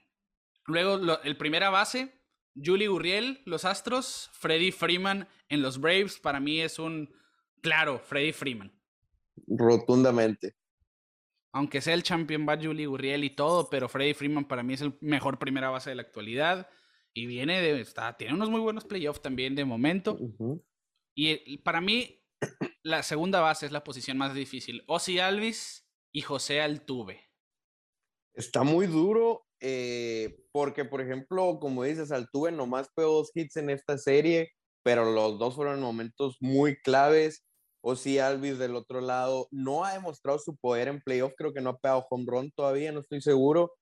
[0.66, 2.14] Luego, el primera base,
[2.56, 7.14] Julie Gurriel, los Astros, Freddy Freeman en los Braves, para mí es un
[7.62, 8.72] claro, Freddy Freeman.
[9.48, 10.56] Rotundamente.
[11.52, 14.82] Aunque sea el champion va Julie Gurriel y todo, pero Freddy Freeman para mí es
[14.82, 16.70] el mejor primera base de la actualidad.
[17.14, 17.80] Y viene de.
[17.80, 20.18] Está, tiene unos muy buenos playoffs también de momento.
[21.16, 22.24] y, para mí,
[22.84, 24.84] la segunda base es la posición más difícil.
[24.88, 27.22] Ozzy Alvis y José Altuve.
[28.34, 33.70] Está muy duro eh, porque, por ejemplo, como dices, Altuve nomás pegó dos hits en
[33.70, 34.52] esta serie,
[34.84, 37.46] pero los dos fueron momentos muy claves.
[37.82, 41.62] O si Alvis del otro lado no ha demostrado su poder en playoff, creo que
[41.62, 43.74] no ha pegado home run todavía, no estoy seguro,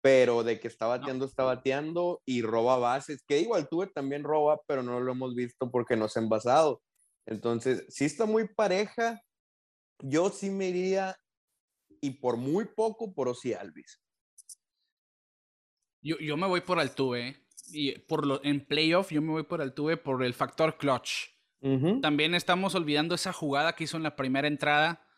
[0.00, 4.60] pero de que está bateando, está bateando y roba bases, que igual Altuve también roba,
[4.68, 6.80] pero no lo hemos visto porque no se ha envasado.
[7.26, 9.20] Entonces, sí está muy pareja.
[10.00, 11.16] Yo sí me iría,
[12.00, 14.03] y por muy poco, por Osi Alvis.
[16.04, 17.36] Yo, yo me voy por Altuve.
[17.72, 21.30] Y por lo, en playoff yo me voy por Altuve por el factor clutch.
[22.02, 25.08] También estamos olvidando esa jugada que hizo en la primera entrada.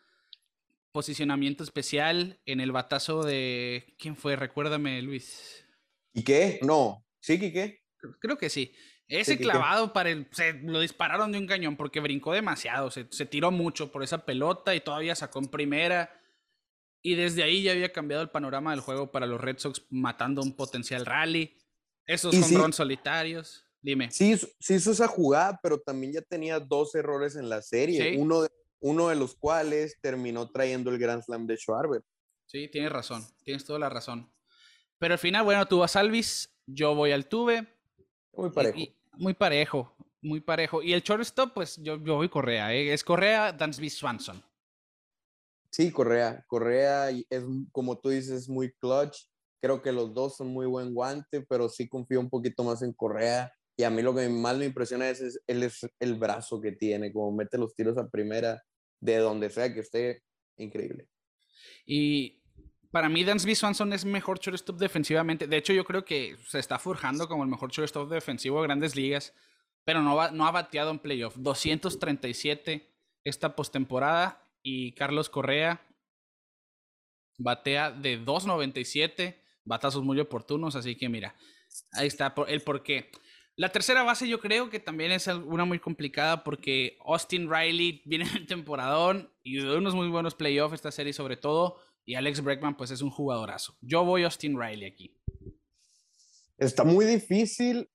[0.93, 3.97] Posicionamiento especial en el batazo de...
[3.99, 4.37] ¿Quién fue?
[4.37, 5.67] Recuérdame, Luis.
[6.15, 6.61] ¿Y qué?
[6.63, 7.05] No.
[7.19, 7.83] ¿Sí, qué?
[8.21, 8.73] Creo que sí.
[9.09, 13.27] Ese clavado para el, se lo dispararon de un cañón porque brincó demasiado, se, se,
[13.27, 16.11] tiró mucho por esa pelota y todavía sacó en primera.
[17.07, 20.43] Y desde ahí ya había cambiado el panorama del juego para los Red Sox, matando
[20.43, 21.57] un potencial rally.
[22.05, 23.65] Esos son solitarios.
[23.81, 24.11] Dime.
[24.11, 28.17] Sí, sí hizo esa jugada, pero también ya tenía dos errores en la serie.
[28.19, 28.49] Uno, de,
[28.81, 32.03] uno de los cuales terminó trayendo el Grand Slam de Schwarber.
[32.45, 33.25] Sí, tienes razón.
[33.45, 34.29] Tienes toda la razón.
[34.99, 37.69] Pero al final, bueno, tú vas Alvis, yo voy al Tuve.
[38.33, 38.79] Muy parejo.
[39.13, 40.83] muy parejo, muy parejo.
[40.83, 42.75] Y el shortstop, pues yo, yo voy Correa.
[42.75, 42.93] ¿eh?
[42.93, 44.43] Es Correa, Dansby Swanson.
[45.77, 46.43] Sí, Correa.
[46.47, 49.19] Correa es, como tú dices, muy clutch.
[49.61, 52.95] Creo que los dos son muy buen guante, pero sí confío un poquito más en
[52.95, 53.53] Correa.
[53.77, 57.31] Y a mí lo que más me impresiona es, es, el brazo que tiene, como
[57.31, 58.63] mete los tiros a primera,
[59.01, 60.23] de donde sea que esté,
[60.57, 61.09] increíble.
[61.85, 62.43] Y
[62.91, 65.47] para mí, Dansby Swanson es mejor shortstop defensivamente.
[65.47, 68.97] De hecho, yo creo que se está forjando como el mejor shortstop defensivo de grandes
[68.97, 69.35] ligas,
[69.85, 71.37] pero no, va, no ha bateado en playoff.
[71.37, 75.81] 237 esta postemporada y Carlos Correa
[77.39, 81.37] batea de 297, batazos muy oportunos, así que mira,
[81.93, 83.09] ahí está el porqué.
[83.55, 88.27] La tercera base yo creo que también es una muy complicada porque Austin Riley viene
[88.37, 92.77] en temporadón y de unos muy buenos playoffs esta serie sobre todo y Alex Bregman
[92.77, 93.77] pues es un jugadorazo.
[93.81, 95.17] Yo voy Austin Riley aquí.
[96.59, 97.89] Está muy difícil.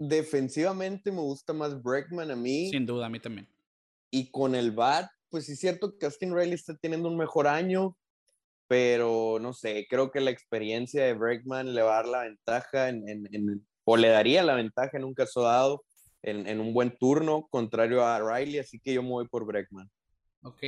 [0.00, 2.70] Defensivamente me gusta más Bregman a mí.
[2.70, 3.48] Sin duda, a mí también.
[4.10, 7.48] Y con el bat, pues sí es cierto que Austin Riley está teniendo un mejor
[7.48, 7.96] año,
[8.68, 12.88] pero no sé, creo que la experiencia de Bregman le va a dar la ventaja
[12.88, 15.84] en, en, en o le daría la ventaja en un caso dado
[16.22, 19.90] en, un buen turno, contrario a Riley, así que yo me voy por Bregman.
[20.42, 20.62] Ok.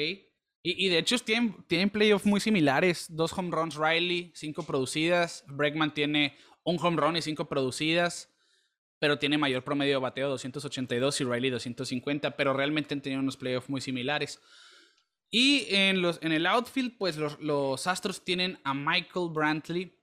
[0.66, 3.07] Y, de hecho tienen, tienen playoffs muy similares.
[3.09, 5.44] Dos home runs Riley, cinco producidas.
[5.46, 8.34] Bregman tiene un home run y cinco producidas,
[9.05, 13.37] pero tiene mayor promedio de bateo 282 y Riley 250, pero realmente han tenido unos
[13.37, 14.40] playoffs muy similares.
[15.31, 20.01] Y en, los, en el outfield, pues los, los Astros tienen a Michael Brantley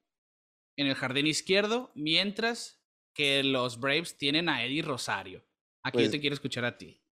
[0.77, 2.79] en el jardín izquierdo, mientras
[3.15, 5.43] que los Braves tienen a Eddie Rosario.
[5.81, 7.03] Aquí yo pues te quiero escuchar a ti.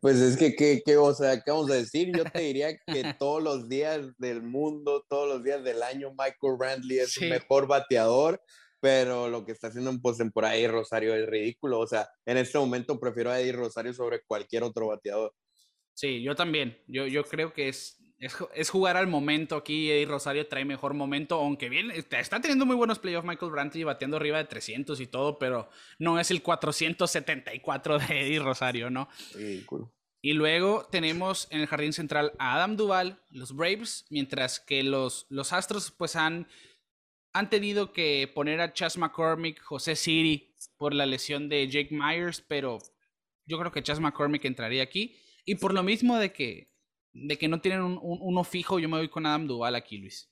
[0.00, 2.10] Pues es que, ¿qué, o sea, ¿qué vamos a decir?
[2.12, 6.56] Yo te diría que todos los días del mundo, todos los días del año, Michael
[6.58, 8.42] Brantley es el mejor bateador,
[8.84, 11.80] pero lo que está haciendo en postemporada Eddie Rosario es ridículo.
[11.80, 15.32] O sea, en este momento prefiero a Eddie Rosario sobre cualquier otro bateador.
[15.94, 16.76] Sí, yo también.
[16.86, 19.90] Yo, yo creo que es es, jugar al momento aquí.
[19.90, 24.18] Eddie Rosario trae mejor momento, aunque bien está teniendo muy buenos playoffs Michael Brantley bateando
[24.18, 29.08] arriba de 300 y todo, pero no es el 474 de Eddie Rosario, ¿no?
[30.20, 35.24] Y luego tenemos en el jardín central a Adam Duval, los Braves, mientras que los,
[35.30, 36.48] los Astros pues han,
[37.34, 42.42] han tenido que poner a Chas McCormick, José Siri por la lesión de Jake Myers,
[42.46, 42.78] pero
[43.44, 45.16] yo creo que Chas McCormick entraría aquí.
[45.44, 46.72] Y por lo mismo de que
[47.14, 50.28] de que no tienen un, uno fijo, yo me voy con Adam Duval aquí, Luis.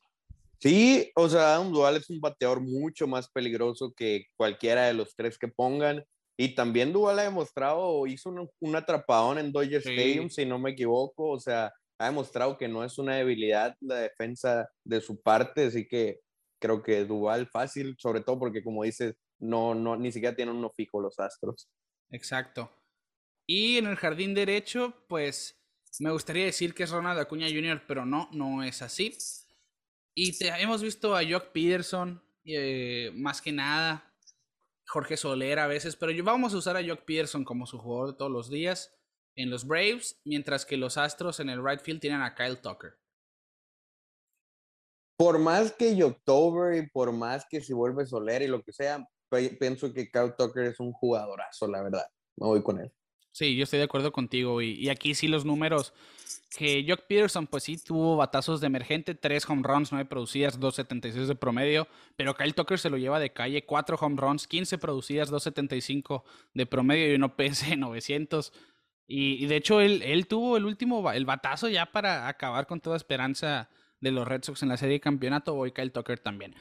[0.59, 5.15] Sí, o sea, Adam Duval es un bateador mucho más peligroso que cualquiera de los
[5.15, 6.05] tres que pongan.
[6.37, 11.31] Y también Duval ha demostrado, hizo un, atrapadón en Dodger Stadium, si no me equivoco.
[11.31, 15.67] O sea, ha demostrado que no es una debilidad la defensa de su parte.
[15.67, 16.21] Así que
[16.63, 20.71] creo que Duval fácil, sobre todo porque, como dices, no, no, ni siquiera tienen uno
[20.71, 21.69] fijo los Astros.
[22.11, 22.71] Exacto.
[23.47, 25.61] Y en el jardín derecho, pues
[25.99, 29.19] me gustaría decir que es Ronald Acuña Jr., pero no, no es así.
[30.15, 34.15] Y hemos visto a Jock Peterson, eh, más que nada,
[34.87, 38.31] Jorge Soler a veces, pero vamos a usar a Jock Peterson como su jugador todos
[38.31, 38.95] los días
[39.35, 43.02] en los Braves, mientras que los Astros en el right field tienen a Kyle Tucker.
[45.23, 49.09] Por más que October y por más que si vuelve Soler y lo que sea,
[49.61, 52.05] pienso que Kyle Tucker es un jugadorazo, la verdad.
[52.35, 52.91] Me voy con él.
[53.31, 54.61] Sí, yo estoy de acuerdo contigo.
[54.61, 55.95] Y, aquí sí los números.
[56.59, 61.27] Que Jock Peterson, pues sí, tuvo batazos de emergente, tres home runs, nueve producidas, 2.76
[61.27, 61.87] de promedio.
[62.17, 66.67] Pero Kyle Tucker se lo lleva de calle, cuatro home runs, 15 producidas, 2.75 de
[66.67, 68.53] promedio y uno PS 900.
[69.07, 72.81] Y, y, de hecho, él, él tuvo el último, el batazo ya para acabar con
[72.81, 73.71] toda esperanza
[74.03, 75.55] de los Red Sox en la serie de campeonato.
[75.55, 76.55] Voy Kyle Tucker también.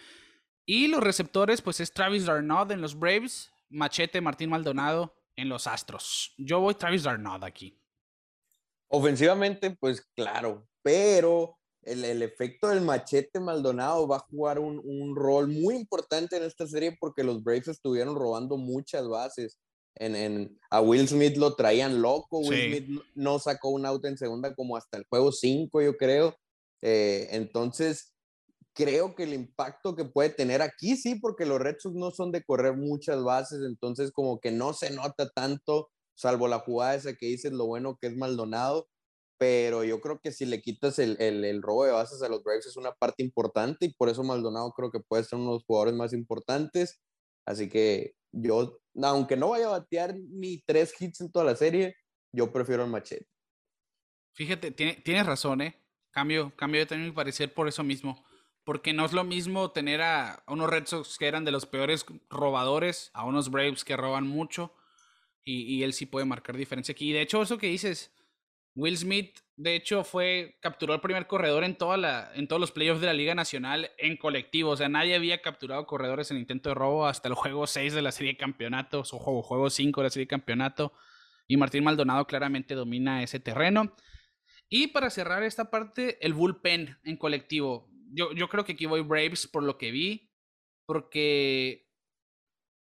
[0.66, 5.68] Y los receptores, pues es Travis Darnaud en los Braves, Machete, Martín Maldonado en los
[5.68, 6.34] Astros.
[6.38, 7.78] Yo voy Travis Darnold aquí.
[8.90, 15.16] Ofensivamente, pues claro, pero el, el, efecto del machete Maldonado va a jugar un, un,
[15.16, 19.58] rol muy importante en esta serie porque los Braves estuvieron robando muchas bases.
[19.96, 24.18] En, en, a Will Smith lo traían loco, Will Smith no sacó un out en
[24.18, 26.36] segunda como hasta el juego 5, yo creo.
[26.82, 28.14] Eh, entonces,
[28.74, 32.32] creo que el impacto que puede tener aquí sí, porque los Red Sox no son
[32.32, 37.14] de correr muchas bases, entonces como que no se nota tanto, salvo la jugada esa
[37.14, 38.88] que dices, lo bueno que es Maldonado,
[39.38, 42.68] pero yo creo que si le quitas el, el, robo de bases a los Braves
[42.68, 45.66] es una parte importante y por eso Maldonado creo que puede ser uno de los
[45.66, 47.02] jugadores más importantes,
[47.46, 51.96] así que yo, aunque no vaya a batear ni tres hits en toda la serie,
[52.34, 53.28] yo prefiero el machete.
[54.34, 55.81] Fíjate, tiene, tienes razón, ¿eh?
[56.12, 58.24] Cambio, cambio también mi parecer por eso mismo
[58.64, 62.06] porque no es lo mismo tener a unos Red Sox que eran de los peores
[62.30, 64.74] robadores, a unos Braves que roban mucho,
[65.44, 67.10] y, él sí puede marcar diferencia aquí.
[67.10, 68.14] Y de hecho, eso que dices,
[68.76, 72.72] Will Smith, de hecho, fue, capturó el primer corredor en, toda la, en todos los
[72.72, 74.70] playoffs de la Liga Nacional en colectivo.
[74.70, 78.02] O sea, nadie había capturado corredores en intento de robo hasta el juego 6 de
[78.04, 80.94] la serie de campeonatos o juego, juego 5 de la serie de campeonato.
[81.48, 83.96] Y Martín Maldonado claramente domina ese terreno.
[84.74, 87.92] Y para cerrar esta parte, el bullpen en colectivo.
[88.14, 90.32] Yo, yo creo que aquí voy Braves por lo que vi,
[90.86, 91.90] porque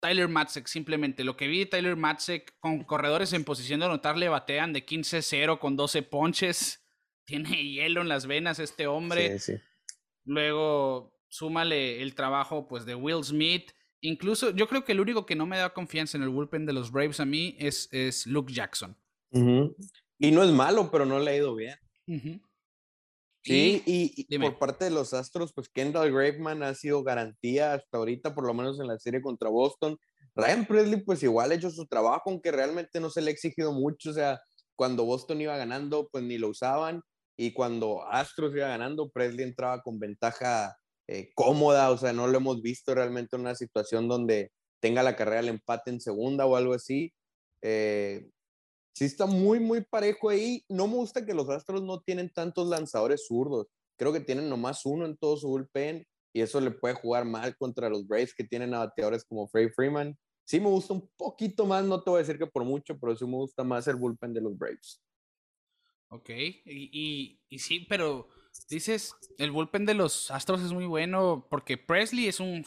[0.02, 4.30] Tyler Matzek, simplemente lo que vi Tyler Matzek con corredores en posición de anotar le
[4.30, 6.84] batean de 15-0 con 12 ponches.
[7.26, 9.38] Tiene hielo en las venas este hombre.
[9.38, 9.62] Sí, sí.
[10.24, 13.74] Luego, súmale el trabajo pues de Will Smith.
[14.02, 16.74] Incluso, yo creo que el único que no me da confianza en el bullpen de
[16.74, 18.98] los Braves a mí es, es Luke Jackson.
[20.18, 21.78] Y no es malo, pero no le ha ido bien.
[23.46, 28.34] Sí, y, por parte de los Astros, pues Kendall Graveman ha sido garantía hasta ahorita,
[28.34, 29.98] por lo menos en la serie contra Boston.
[30.36, 33.72] Ryan Presley, pues igual ha hecho su trabajo, aunque realmente no se le ha exigido
[33.72, 34.10] mucho.
[34.10, 34.42] O sea,
[34.76, 37.02] cuando Boston iba ganando, pues ni lo usaban.
[37.38, 40.76] Y cuando Astros iba ganando, Presley entraba con ventaja
[41.08, 41.92] eh, cómoda.
[41.92, 45.50] O sea, no lo hemos visto realmente en una situación donde tenga la carrera al
[45.50, 47.14] empate en segunda o algo así.
[47.62, 48.28] Eh,
[48.96, 50.64] sí está muy, muy parejo ahí.
[50.70, 53.68] No me gusta que los Astros no tienen tantos lanzadores zurdos.
[53.98, 57.56] Creo que tienen nomás uno en todo su bullpen y eso le puede jugar mal
[57.58, 60.18] contra los Braves que tienen a bateadores como Frey Freeman.
[60.46, 63.16] Sí me gusta un poquito más, no te voy a decir que por mucho, pero
[63.16, 65.02] sí me gusta más el bullpen de los Braves.
[66.10, 68.30] Ok, y, y, sí, pero
[68.70, 72.64] dices, el bullpen de los Astros es muy bueno porque Presley es un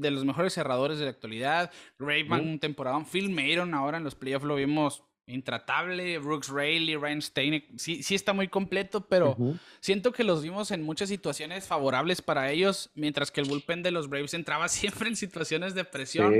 [0.00, 1.72] de los mejores cerradores de la actualidad.
[1.98, 3.02] Raveman, un temporada.
[3.04, 8.14] Phil Mayron ahora en los playoffs lo vimos intratable, Brooks Rayleigh, Ryan Stein, sí, sí
[8.14, 9.36] está muy completo, pero
[9.80, 13.90] siento que los vimos en muchas situaciones favorables para ellos, mientras que el bullpen de
[13.90, 16.34] los Braves entraba siempre en situaciones de presión.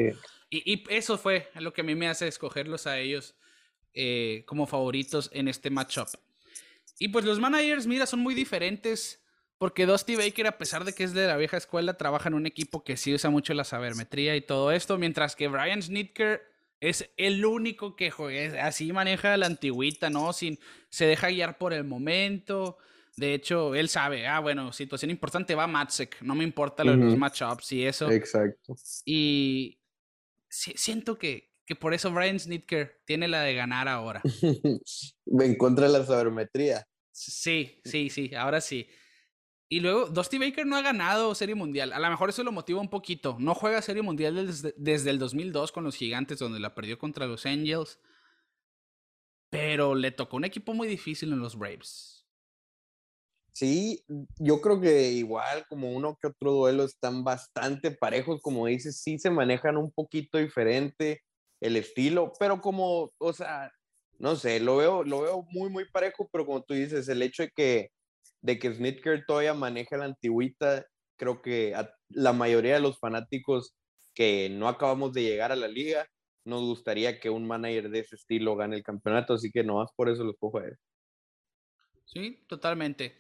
[0.51, 3.35] Y, eso fue lo que a mí me hace escogerlos a ellos
[3.95, 6.09] eh, como favoritos en este matchup.
[6.99, 9.23] Y pues los managers, mira, son muy diferentes.
[9.63, 12.47] Porque Dusty Baker, a pesar de que es de la vieja escuela, trabaja en un
[12.47, 16.43] equipo que sí usa mucho la sabermetría y todo esto, mientras que Brian Snitker
[16.83, 20.33] es el único que juega, así maneja la antigüita, ¿no?
[20.33, 20.59] Sin,
[20.91, 22.77] se deja guiar por el momento.
[23.17, 27.71] De hecho, él sabe, ah, bueno, situación importante va Matsek, no me importa los matchups
[27.71, 28.11] y eso.
[28.11, 28.75] Exacto.
[29.05, 29.81] Y
[30.49, 34.21] siento que, que por eso Brian Snitker tiene la de ganar ahora.
[35.27, 36.85] en contra de la sabermetría.
[37.13, 38.89] Sí, sí, sí, ahora sí.
[39.73, 41.95] Y luego, Dusty Baker no ha ganado Serie Mundial.
[41.95, 43.37] A lo mejor eso lo motiva un poquito.
[43.39, 47.27] No juega Serie Mundial desde, desde, el 2002 con los Gigantes, donde la perdió contra
[47.27, 47.99] los Angels.
[49.49, 52.27] Pero le tocó un equipo muy difícil en los Braves.
[53.55, 54.05] Sí,
[54.37, 59.19] yo creo que igual como uno que otro duelo están bastante parejos, como dices, sí
[59.19, 61.23] se manejan un poquito diferente
[61.63, 63.73] el estilo, pero como, o sea,
[64.19, 67.45] no sé, lo veo, lo veo muy, muy parejo, pero como tú dices, el hecho
[67.45, 67.91] de que
[68.43, 71.75] de que Snitker todavía maneja la antigüita, creo que
[72.09, 73.75] la mayoría de los fanáticos
[74.15, 76.07] que no acabamos de llegar a la liga,
[76.45, 79.91] nos gustaría que un manager de ese estilo gane el campeonato, así que no más
[79.95, 80.77] por eso los cojo a él.
[82.05, 83.17] Sí, totalmente.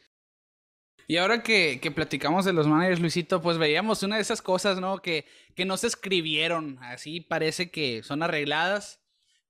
[1.06, 4.80] Y ahora que, que, platicamos de los managers, Luisito, pues veíamos una de esas cosas,
[4.80, 4.98] ¿no?
[4.98, 9.00] Que, que no se escribieron, así parece que son arregladas.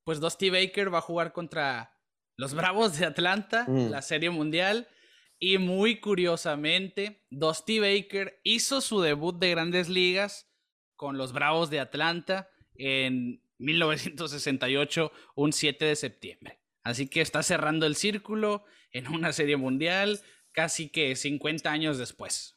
[0.03, 1.97] Pues Dusty Baker va a jugar contra
[2.37, 3.89] los Bravos de Atlanta, mm.
[3.89, 4.87] la Serie Mundial.
[5.45, 10.47] Y muy curiosamente, Dusty Baker hizo su debut de grandes ligas
[10.95, 16.61] con los Bravos de Atlanta en 1968, un 7 de septiembre.
[16.81, 20.21] Así que está cerrando el círculo en una serie mundial
[20.53, 22.55] casi que 50 años después.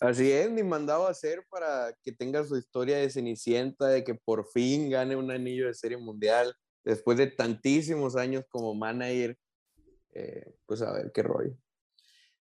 [0.00, 4.14] Así es, ni mandado a hacer para que tenga su historia de Cenicienta, de que
[4.14, 9.36] por fin gane un anillo de serie mundial después de tantísimos años como manager.
[10.14, 11.54] Eh, pues a ver qué rollo.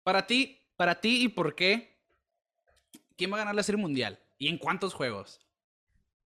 [0.08, 2.00] Para ti, para ti y por qué,
[3.18, 4.18] ¿quién va a ganar la Serie Mundial?
[4.38, 5.42] ¿Y en cuántos juegos?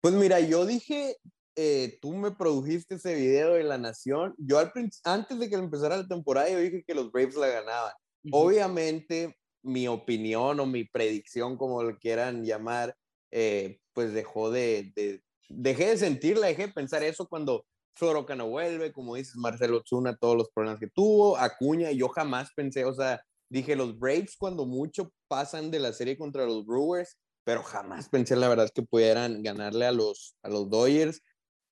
[0.01, 1.17] Pues mira, yo dije,
[1.55, 4.35] eh, tú me produjiste ese video de La Nación.
[4.37, 4.73] Yo al
[5.05, 7.93] antes de que empezara la temporada, yo dije que los Braves la ganaban.
[8.33, 12.97] Obviamente, mi opinión o mi predicción, como lo quieran llamar,
[13.31, 17.65] eh, pues dejó de, de, dejé de sentirla, dejé de pensar eso cuando
[17.95, 22.51] Floroca no vuelve, como dices, Marcelo Zuna, todos los problemas que tuvo, Acuña, yo jamás
[22.57, 27.17] pensé, o sea, Dije, los Braves cuando mucho pasan de la serie contra los Brewers,
[27.45, 31.23] pero jamás pensé la verdad que pudieran ganarle a los, a los Dodgers.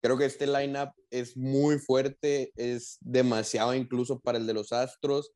[0.02, 5.32] Creo que este lineup es muy fuerte, es demasiado incluso para el de los Astros.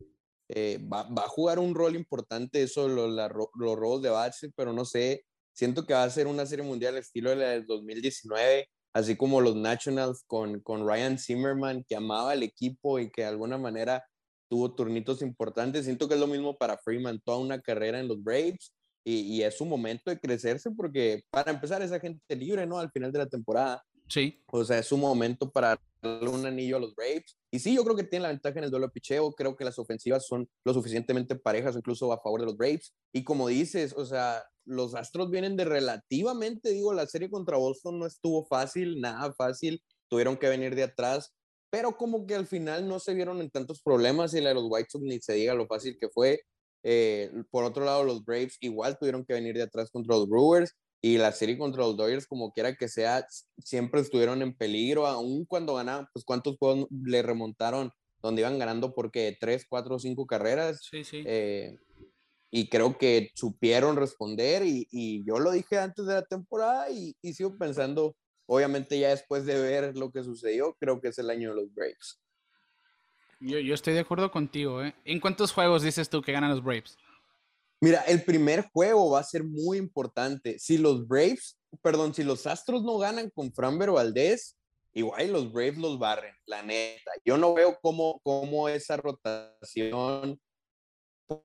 [0.48, 4.84] Eh, va, a jugar un rol importante eso, los, los robos de base, pero no
[4.84, 9.16] sé, siento que va a ser una serie mundial estilo de la del 2019, así
[9.16, 13.58] como los Nationals con, con Ryan Zimmerman, que amaba el equipo y que de alguna
[13.58, 14.04] manera
[14.50, 15.84] tuvo turnitos importantes.
[15.84, 18.74] Siento que es lo mismo para Freeman, toda una carrera en los Braves
[19.04, 22.78] y, y es su momento de crecerse porque para empezar es agente libre, ¿no?
[22.78, 23.82] Al final de la temporada.
[24.08, 24.42] Sí.
[24.46, 27.38] O sea, es su momento para darle un anillo a los Braves.
[27.52, 29.32] Y sí, yo creo que tiene la ventaja en el duelo de picheo.
[29.32, 32.92] Creo que las ofensivas son lo suficientemente parejas, incluso a favor de los Braves.
[33.12, 38.00] Y como dices, o sea, los Astros vienen de relativamente, digo, la serie contra Boston
[38.00, 39.80] no estuvo fácil, nada fácil.
[40.08, 41.32] Tuvieron que venir de atrás
[41.70, 44.66] pero como que al final no se vieron en tantos problemas y la de los
[44.68, 46.42] White Sox ni se diga lo fácil que fue.
[46.82, 50.74] Eh, por otro lado, los Braves igual tuvieron que venir de atrás contra los Brewers
[51.02, 53.26] y la serie contra los Dodgers, como quiera que sea,
[53.58, 57.90] siempre estuvieron en peligro, aun cuando ganaban, pues cuántos juegos le remontaron
[58.22, 60.80] donde iban ganando porque tres, cuatro, cinco carreras.
[60.90, 61.22] Sí, sí.
[61.24, 61.74] Eh,
[62.50, 67.14] y creo que supieron responder y, y, yo lo dije antes de la temporada y,
[67.22, 68.16] y sigo pensando
[68.52, 71.72] Obviamente ya después de ver lo que sucedió, creo que es el año de los
[71.72, 72.20] Braves.
[73.38, 74.82] Yo, yo estoy de acuerdo contigo.
[74.82, 74.92] ¿eh?
[75.04, 76.98] ¿En cuántos juegos dices tú que ganan los Braves?
[77.80, 80.58] Mira, el primer juego va a ser muy importante.
[80.58, 84.56] Si los Braves, perdón, si los Astros no ganan con Framber Valdez,
[84.94, 87.12] igual los Braves los barren, la neta.
[87.24, 90.40] Yo no veo cómo, cómo esa rotación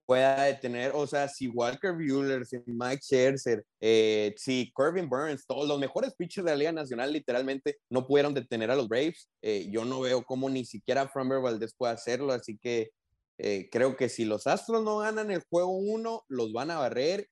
[0.05, 5.67] pueda detener, o sea, si Walker Buehler, si Mike Scherzer, eh, si Corbin Burns, todos
[5.67, 9.67] los mejores pitchers de la Liga Nacional literalmente no pudieron detener a los Braves, eh,
[9.69, 12.91] yo no veo cómo ni siquiera Framber Valdez puede hacerlo, así que
[13.37, 17.27] eh, creo que si los Astros no ganan el juego 1, los van a barrer,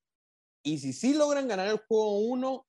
[0.64, 2.66] y si sí logran ganar el juego 1,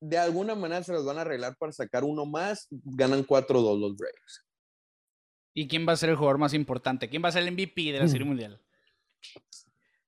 [0.00, 3.96] de alguna manera se los van a arreglar para sacar uno más, ganan 4-2 los
[3.96, 4.44] Braves.
[5.54, 7.08] ¿Y quién va a ser el jugador más importante?
[7.08, 8.62] ¿Quién va a ser el MVP de la Serie Mundial?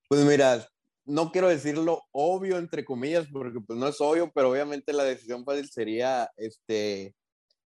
[0.08, 0.66] Pues mira,
[1.04, 5.44] no quiero decirlo obvio, entre comillas, porque pues no es obvio, pero obviamente la decisión
[5.44, 7.14] fácil sería este,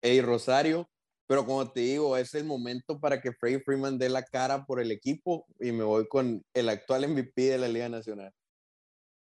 [0.02, 0.90] Eddie Rosario,
[1.28, 4.80] pero como te digo, es el momento para que Freddie Freeman dé la cara por
[4.80, 8.32] el equipo y me voy con el actual MVP de la Liga Nacional.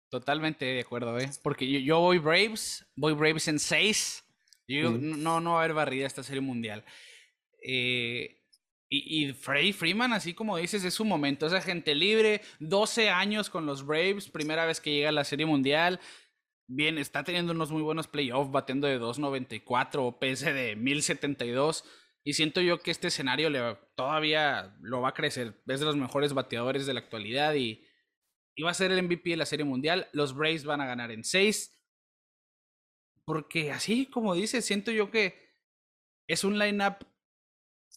[0.10, 1.30] Totalmente de acuerdo, ¿eh?
[1.42, 4.24] Porque yo, yo voy Braves, voy Braves en 6.
[4.68, 6.84] Yo, no, no va a haber barrida esta serie mundial.
[7.62, 8.43] Eh,
[8.96, 9.34] y, y
[9.74, 11.48] Freeman, así como dices, es su momento.
[11.48, 15.48] Es agente libre, 12 años con los Braves, primera vez que llega a la Serie
[15.48, 16.00] Mundial.
[16.68, 21.84] Bien, está teniendo unos muy buenos playoffs, batiendo de 2.94, PS de 1.072.
[22.24, 25.60] Y siento yo que este escenario le, todavía lo va a crecer.
[25.66, 27.84] Es de los mejores bateadores de la actualidad y,
[28.56, 30.08] y va a ser el MVP de la Serie Mundial.
[30.14, 31.76] Los Braves van a ganar en 6.
[33.26, 35.42] Porque así como dices, siento yo que
[36.28, 37.04] es un lineup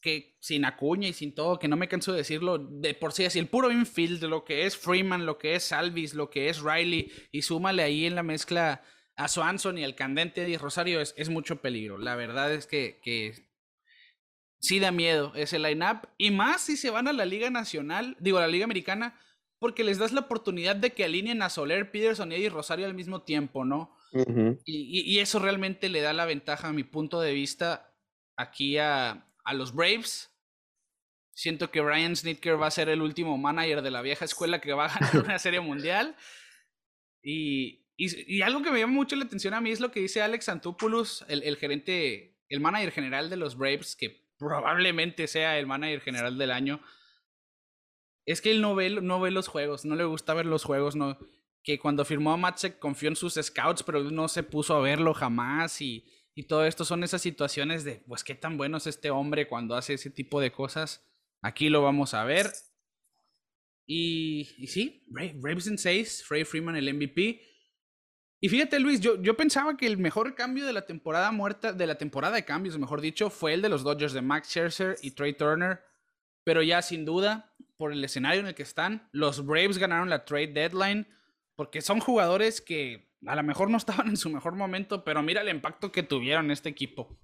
[0.01, 3.25] que sin Acuña y sin todo, que no me canso de decirlo, de por sí,
[3.25, 6.61] así el puro infield, lo que es Freeman, lo que es Salvis, lo que es
[6.61, 8.83] Riley, y súmale ahí en la mezcla
[9.17, 11.99] a Swanson y al candente de Rosario, es, es, mucho peligro.
[11.99, 13.35] La verdad es que, que
[14.61, 18.39] sí da miedo ese line-up, y más si se van a la Liga Nacional, digo,
[18.39, 19.19] a la Liga Americana,
[19.59, 22.95] porque les das la oportunidad de que alineen a Soler, Peterson y Eddie Rosario al
[22.95, 23.97] mismo tiempo, ¿no?
[24.13, 24.61] Uh -huh.
[24.65, 27.95] y, y, y eso realmente le da la ventaja, a mi punto de vista,
[28.37, 30.31] aquí a, a los Braves.
[31.33, 34.73] Siento que Brian Snitker va a ser el último manager de la vieja escuela que
[34.73, 36.17] va a ganar una serie mundial.
[37.23, 40.21] Y, y, algo que me llama mucho la atención a mí es lo que dice
[40.21, 45.67] Alex Antopoulos, el, el, gerente, el manager general de los Braves, que probablemente sea el
[45.67, 46.81] manager general del año.
[48.27, 50.97] Es que él no ve, no ve los juegos, no le gusta ver los juegos,
[50.97, 51.19] no,
[51.63, 55.15] que cuando firmó a Matzek confió en sus scouts, pero no se puso a verlo
[55.15, 56.05] jamás y
[56.39, 59.75] y todo esto son esas situaciones de, pues, qué tan bueno es este hombre cuando
[59.75, 61.03] hace ese tipo de cosas.
[61.41, 62.53] Aquí lo vamos a ver.
[63.87, 67.41] Y, y sí, Braves en 6, Frey Freeman el MVP.
[68.39, 71.87] Y fíjate, Luis, yo, yo pensaba que el mejor cambio de la temporada muerta, de
[71.87, 75.13] la temporada de cambios, mejor dicho, fue el de los Dodgers de Max Scherzer y
[75.13, 75.81] Trey Turner.
[76.45, 80.27] Pero ya sin duda, por el escenario en el que están, los Braves ganaron la
[80.27, 81.09] trade deadline
[81.55, 85.43] porque son jugadores que a lo mejor no estaban en su mejor momento, pero mira
[85.43, 87.19] el impacto que tuvieron este equipo.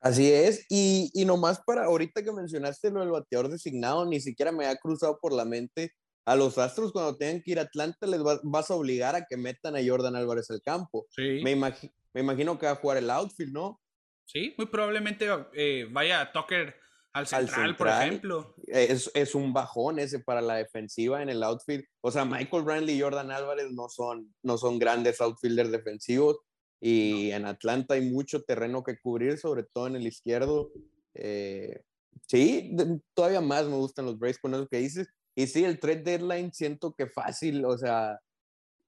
[0.00, 4.50] Así es, y, y nomás para ahorita que mencionaste lo del bateador designado, ni siquiera
[4.50, 5.92] me ha cruzado por la mente
[6.24, 9.24] a los Astros cuando tengan que ir a Atlanta, les va, vas a obligar a
[9.26, 11.06] que metan a Jordan Álvarez al campo.
[11.10, 11.40] Sí.
[11.42, 13.80] Me, imagi me imagino que va a jugar el outfield, ¿no?
[14.24, 16.81] Sí, muy probablemente eh, vaya Tucker
[17.12, 18.54] al central, al central, por ejemplo.
[18.66, 21.84] Es, es, un bajón ese para la defensiva en el outfield.
[22.00, 26.38] O sea, Michael Brantley y Jordan Álvarez no son, no son grandes outfielders defensivos.
[26.80, 27.36] Y no.
[27.36, 30.70] en Atlanta hay mucho terreno que cubrir, sobre todo en el izquierdo.
[31.14, 31.82] Eh,
[32.26, 32.74] sí,
[33.14, 35.08] todavía más me gustan los Braves con eso que dices.
[35.34, 38.18] Y sí, el trade deadline siento que fácil, o sea,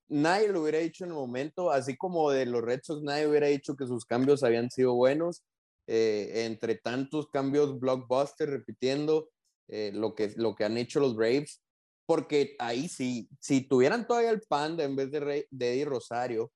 [0.08, 3.46] nadie lo hubiera dicho en el momento, así como de los Red Sox nadie hubiera
[3.46, 5.42] dicho que sus cambios habían sido buenos.
[5.86, 9.28] Eh, entre tantos cambios blockbuster, repitiendo
[9.68, 11.62] eh, lo, que, lo que han hecho los Braves,
[12.06, 16.50] porque ahí sí, si tuvieran todavía el Panda en vez de, de Eddie Rosario,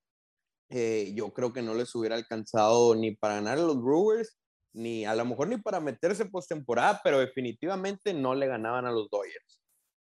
[0.71, 4.39] eh, yo creo que no les hubiera alcanzado ni para ganar a los Brewers,
[4.75, 9.09] ni a lo mejor ni para meterse postemporada, pero definitivamente no le ganaban a los
[9.11, 9.61] Dodgers.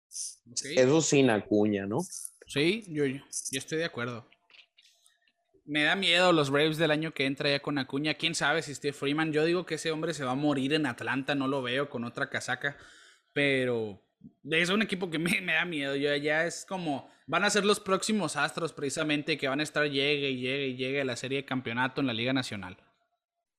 [0.08, 2.00] Eso sin acuña, ¿no?
[2.48, 4.26] Sí, yo, yo, estoy de acuerdo.
[5.66, 8.14] Me da miedo los Braves del año que entra ya con Acuña.
[8.14, 9.34] Quién sabe si Steve Freeman.
[9.34, 11.34] Yo digo que ese hombre se va a morir en Atlanta.
[11.34, 12.78] No lo veo con otra casaca.
[13.34, 14.00] Pero
[14.50, 15.96] es un equipo que me, da miedo.
[15.96, 17.10] Yo, ya es como.
[17.28, 20.76] Van a ser los próximos astros, precisamente, que van a estar llegue y llegue y
[20.76, 22.78] llegue a la serie de campeonato en la Liga Nacional.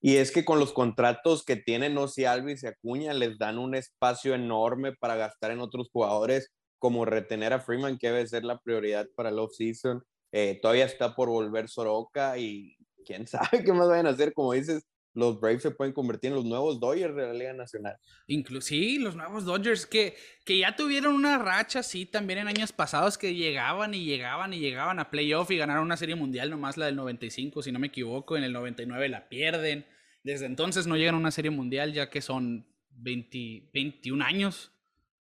[0.01, 3.75] Y es que con los contratos que tienen Ozzy Alvis y Acuña les dan un
[3.75, 8.59] espacio enorme para gastar en otros jugadores como retener a Freeman, que debe ser la
[8.61, 10.05] prioridad para el off-season.
[10.33, 14.33] Eh, todavía está por volver Soroka y quién sabe qué más vayan a hacer.
[14.33, 17.97] Como dices, los Braves se pueden convertir en los nuevos Dodgers de la Liga Nacional.
[18.27, 20.15] Inclusive los nuevos Dodgers que,
[20.45, 24.59] que ya tuvieron una racha, sí, también en años pasados que llegaban y llegaban y
[24.59, 27.87] llegaban a playoff y ganaron una serie mundial, nomás la del 95, si no me
[27.87, 29.87] equivoco, en el 99 la pierden.
[30.23, 34.73] Desde entonces no llegan a una serie mundial ya que son 20, 21 años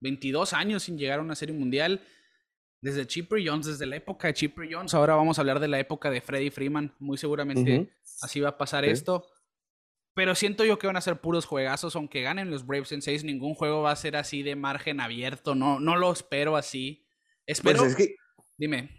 [0.06, 2.02] 22 años sin llegar a una serie mundial.
[2.86, 4.94] Desde Chipper Jones, desde la época de Chipper Jones.
[4.94, 6.94] Ahora vamos a hablar de la época de Freddie Freeman.
[7.00, 9.26] Muy seguramente así va a pasar esto.
[10.14, 11.96] Pero siento yo que van a ser puros juegazos.
[11.96, 15.56] Aunque ganen los Braves en 6, ningún juego va a ser así de margen abierto.
[15.56, 17.04] No, no lo espero así.
[17.48, 17.80] Espero.
[17.80, 18.16] Pues es que,
[18.56, 18.92] Dime.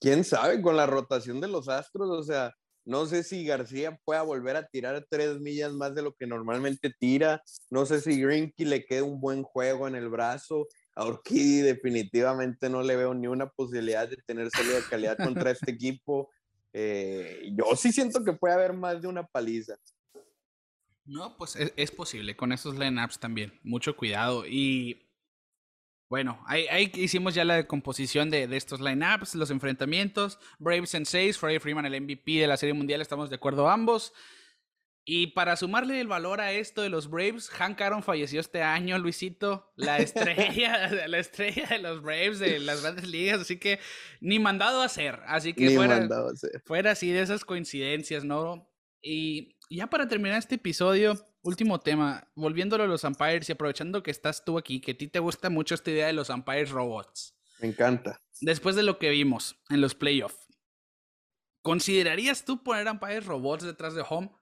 [0.00, 0.62] ¿Quién sabe?
[0.62, 2.54] Con la rotación de los astros, o sea,
[2.86, 6.90] no sé si García pueda volver a tirar tres millas más de lo que normalmente
[6.98, 7.42] tira.
[7.68, 10.66] No sé si Grinky le quede un buen juego en el brazo.
[10.96, 15.50] A Urquidy definitivamente no le veo ni una posibilidad de tener salida de calidad contra
[15.50, 16.30] este equipo.
[16.72, 19.76] Eh, yo sí siento que puede haber más de una paliza.
[21.04, 23.60] No, pues es, es posible con esos lineups también.
[23.62, 24.44] Mucho cuidado.
[24.46, 25.06] Y
[26.08, 30.38] bueno, ahí, hicimos ya la composición de, de estos lineups, los enfrentamientos.
[30.58, 34.12] Braves en 6, Freddie Freeman el MVP de la Serie Mundial, estamos de acuerdo ambos.
[35.08, 38.98] Y para sumarle el valor a esto de los Braves, Hank Aaron falleció este año,
[38.98, 43.78] Luisito, la estrella, la estrella de los Braves de las grandes ligas, así que
[44.20, 46.08] ni mandado a hacer, así que fuera,
[46.64, 48.68] fuera así de esas coincidencias, ¿no?
[49.00, 54.10] Y ya para terminar este episodio, último tema, volviéndolo a los umpires y aprovechando que
[54.10, 57.32] estás tú aquí, que a ti te gusta mucho esta idea de los umpires robots.
[57.60, 58.20] Me encanta.
[58.40, 60.48] Después de lo que vimos en los playoffs,
[61.62, 64.32] ¿considerarías tú poner umpires robots detrás de home?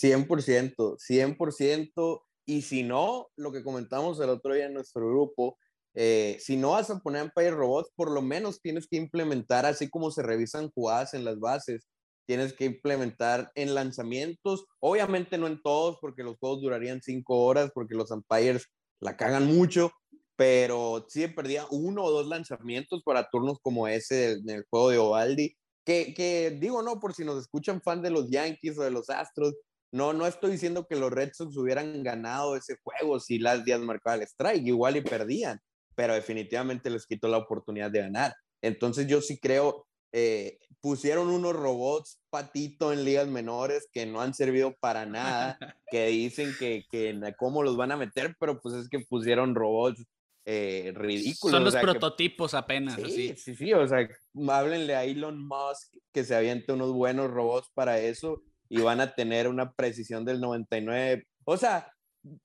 [0.00, 2.20] 100%, 100%.
[2.46, 5.58] Y si no, lo que comentamos el otro día en nuestro grupo,
[5.94, 9.90] eh, si no vas a poner umpires robots, por lo menos tienes que implementar, así
[9.90, 11.88] como se revisan jugadas en las bases,
[12.26, 17.70] tienes que implementar en lanzamientos, obviamente no en todos, porque los juegos durarían cinco horas,
[17.74, 18.66] porque los umpires
[19.00, 19.90] la cagan mucho,
[20.36, 24.98] pero sí perdía uno o dos lanzamientos para turnos como ese en el juego de
[24.98, 28.90] Ovaldi, que, que digo, no, por si nos escuchan fan de los Yankees o de
[28.90, 29.54] los Astros,
[29.92, 33.80] no, no estoy diciendo que los Red Sox hubieran ganado ese juego si las días
[33.80, 35.60] marcaba el strike, igual y perdían,
[35.94, 38.34] pero definitivamente les quitó la oportunidad de ganar.
[38.60, 44.32] Entonces yo sí creo eh, pusieron unos robots patito en ligas menores que no han
[44.32, 45.58] servido para nada,
[45.90, 50.04] que dicen que, que cómo los van a meter, pero pues es que pusieron robots
[50.46, 51.54] eh, ridículos.
[51.54, 52.94] Son los prototipos apenas.
[52.94, 54.08] Sí, sí, sí, o sea,
[54.48, 59.14] háblenle a Elon Musk que se aviente unos buenos robots para eso y van a
[59.14, 61.26] tener una precisión del 99.
[61.44, 61.92] O sea,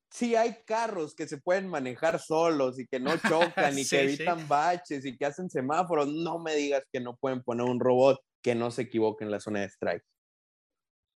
[0.10, 4.48] si hay carros que se pueden manejar solos y que no chocan y que evitan
[4.48, 8.56] baches y que hacen semáforos, no me digas que no pueden poner un robot que
[8.56, 10.04] no se equivoque en la zona de strike.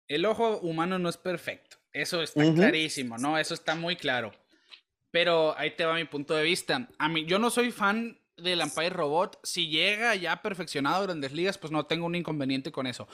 [0.08, 3.40] El ojo humano no es perfecto, eso está clarísimo, ¿no?
[3.40, 4.32] Eso está muy claro.
[5.12, 6.90] Pero ahí te va mi punto de vista.
[7.00, 9.40] A mí, yo no soy fan del Empire Robot.
[9.44, 13.08] Si llega ya perfeccionado a grandes ligas, pues no tengo un inconveniente con eso.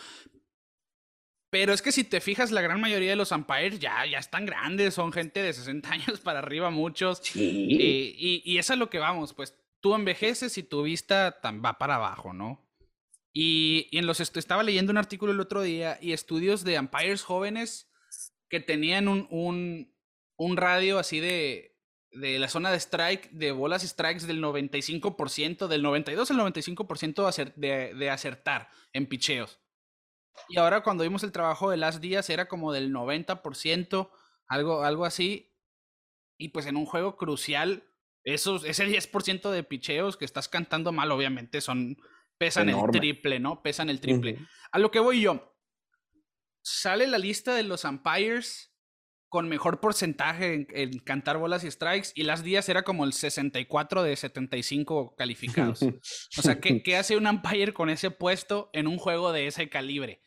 [1.52, 4.45] Pero es que si te fijas, la gran mayoría de los umpires ya, ya están
[4.45, 7.20] grandes, son gente de 60 años para arriba, muchos.
[7.22, 7.68] Sí.
[7.70, 11.95] Y, y, eso es lo que vamos, pues tú envejeces y tu vista va para
[11.95, 12.66] abajo, ¿no?
[13.34, 17.24] Y, y en los estaba leyendo un artículo el otro día y estudios de umpires
[17.24, 17.91] jóvenes
[18.49, 19.93] que tenían un, un,
[20.38, 21.78] un radio así de,
[22.12, 27.93] de la zona de strike, de bolas strikes del 95%, del 92 al 95% de,
[27.93, 29.60] de acertar en picheos.
[30.49, 34.09] Y ahora cuando vimos el trabajo de las días era como del 90%,
[34.47, 35.53] algo, algo así.
[36.38, 37.84] Y pues en un juego crucial,
[38.23, 41.97] esos, ese 10% de picheos que estás cantando mal, obviamente son
[42.38, 43.61] pesan el triple, ¿no?
[43.61, 44.39] Pesan el triple.
[44.71, 45.55] A lo que voy yo,
[46.63, 48.70] sale la lista de los umpires
[49.32, 54.03] con mejor porcentaje en, cantar bolas y strikes y las días era como el 64
[54.03, 55.79] de 75 calificados.
[56.38, 59.69] O sea, ¿qué, ¿qué, hace un umpire con ese puesto en un juego de ese
[59.69, 60.21] calibre?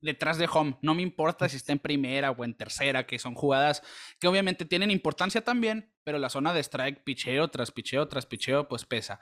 [0.00, 0.76] Detrás de home.
[0.82, 3.84] No me importa si está en primera o en tercera, que son jugadas
[4.18, 8.66] que obviamente tienen importancia también, pero la zona de strike, picheo tras picheo tras picheo,
[8.66, 9.20] pues pesa.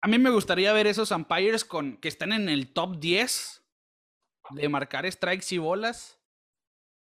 [0.00, 3.62] A mí me gustaría ver esos umpires con, que están en el top 10
[4.52, 6.21] de marcar strikes y bolas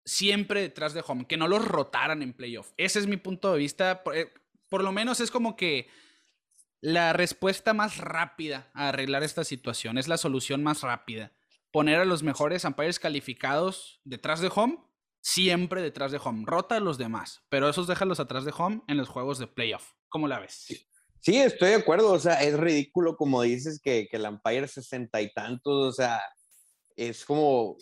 [0.09, 2.71] siempre detrás de home, que no los rotaran en playoff.
[2.77, 4.01] Ese es mi punto de vista.
[4.13, 4.31] Eh,
[4.67, 5.87] por, lo menos es como que
[6.81, 11.31] la respuesta más rápida a arreglar esta situación, es la solución más rápida.
[11.71, 14.79] Poner a los mejores umpires calificados detrás de home,
[15.21, 16.43] siempre detrás de home.
[16.45, 19.93] Rota a los demás, pero esos déjalos atrás de home en los juegos de playoff.
[20.09, 20.87] ¿Cómo la ves?
[21.21, 22.11] Sí, estoy de acuerdo.
[22.13, 26.19] O sea, es ridículo como dices que, que el umpire sesenta y tantos, o sea,
[26.95, 27.77] es como,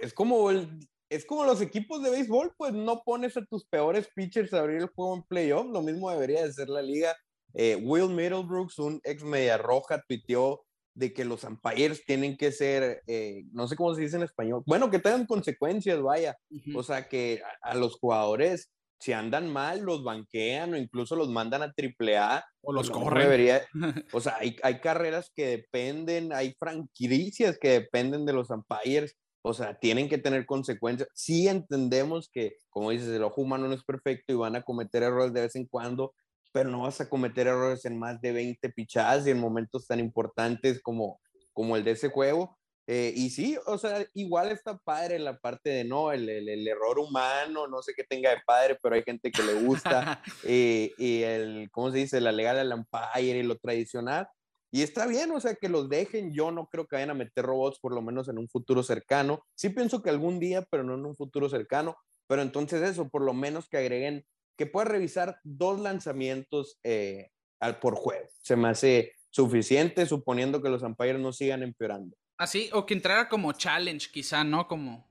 [0.00, 0.78] es como el,
[1.10, 4.78] es como los equipos de béisbol, pues no pones a tus peores pitchers a abrir
[4.78, 7.16] el juego en playoff, lo mismo debería de ser la liga.
[7.54, 13.02] Eh, Will Middlebrooks, un ex media roja, tuiteó de que los umpires tienen que ser,
[13.06, 16.36] eh, no sé cómo se dice en español, bueno, que tengan consecuencias, vaya.
[16.74, 21.62] O sea, que a, los jugadores, si andan mal, los banquean o incluso los mandan
[21.62, 22.44] a AAA.
[22.62, 23.60] O los corren.
[24.12, 29.54] o sea, hay, hay carreras que dependen, hay franquicias que dependen de los umpires o
[29.54, 31.08] sea, tienen que tener consecuencias.
[31.14, 35.02] Sí entendemos que, como dices, el ojo humano no es perfecto y van a cometer
[35.02, 36.14] errores de vez en cuando,
[36.52, 40.00] pero no vas a cometer errores en más de 20 pichadas y en momentos tan
[40.00, 41.20] importantes como,
[41.52, 42.58] como el de ese juego.
[42.90, 46.98] Eh, y sí, o sea, igual está padre la parte de no, el, el, error
[46.98, 50.22] humano, no sé qué tenga de padre, pero hay gente que le gusta.
[50.44, 52.20] Eh, y el, ¿cómo se dice?
[52.22, 54.26] La legal al umpire y lo tradicional.
[54.70, 56.32] Y está bien, o sea, que los dejen.
[56.32, 59.42] Yo no creo que vayan a meter robots, por lo menos en un futuro cercano.
[59.54, 61.96] Sí pienso que algún día, pero no en un futuro cercano.
[62.26, 67.78] Pero entonces eso, por lo menos que agreguen, que pueda revisar dos lanzamientos eh, al,
[67.78, 68.28] por juego.
[68.42, 72.16] Se me hace suficiente, suponiendo que los umpires no sigan empeorando.
[72.36, 74.68] Así, o que entrara como challenge, quizá, ¿no?
[74.68, 75.08] Como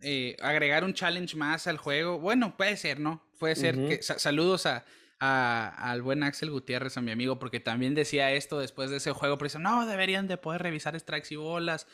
[0.00, 2.18] eh, agregar un challenge más al juego.
[2.18, 3.22] Bueno, puede ser, ¿no?
[3.38, 4.84] Puede ser que saludos a
[5.20, 9.36] al buen Axel Gutiérrez, a mi amigo, porque también decía esto después de ese juego,
[9.36, 11.86] pero dice, no, deberían de poder revisar strikes y bolas.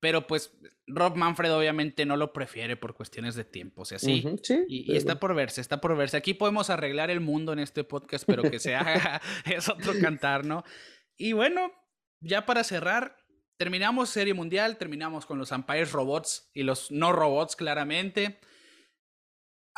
[0.00, 0.56] Pero pues
[0.86, 4.24] Rob Manfred obviamente no lo prefiere por cuestiones de tiempo, o sea, sí.
[4.68, 6.16] y, está por verse, está por verse.
[6.16, 10.46] Aquí podemos arreglar el mundo en este podcast, pero que se haga es otro cantar,
[10.46, 10.62] ¿no?
[11.16, 11.72] Y bueno,
[12.20, 13.16] ya para cerrar,
[13.56, 18.38] terminamos Serie Mundial, terminamos con los umpires robots y los no robots claramente.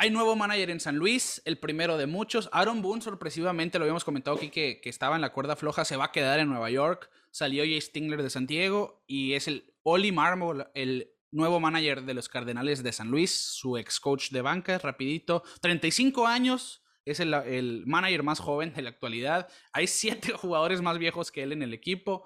[0.03, 2.49] Hay nuevo manager en San Luis, el primero de muchos.
[2.53, 6.07] Aaron Boone, sorpresivamente, lo habíamos comentado aquí que, estaba en la cuerda floja, se va
[6.07, 7.11] a quedar en Nueva York.
[7.31, 12.15] Salió Jay Stingler de San Diego y es el Oli Marmol, el nuevo manager de
[12.15, 15.43] los Cardenales de San Luis, su ex coach de banca, rapidito.
[15.61, 19.49] 35 años, es el, el manager más joven de la actualidad.
[19.75, 22.25] Hay siete jugadores más viejos que él en el equipo.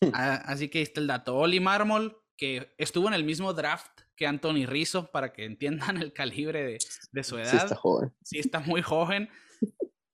[0.12, 1.34] Así que ahí está el dato.
[1.36, 6.12] Oli Marmol, que estuvo en el mismo draft que Anthony Rizzo, para que entiendan el
[6.14, 6.78] calibre
[7.12, 7.50] de, su edad.
[7.50, 8.14] Sí está joven.
[8.22, 9.28] Sí está muy joven.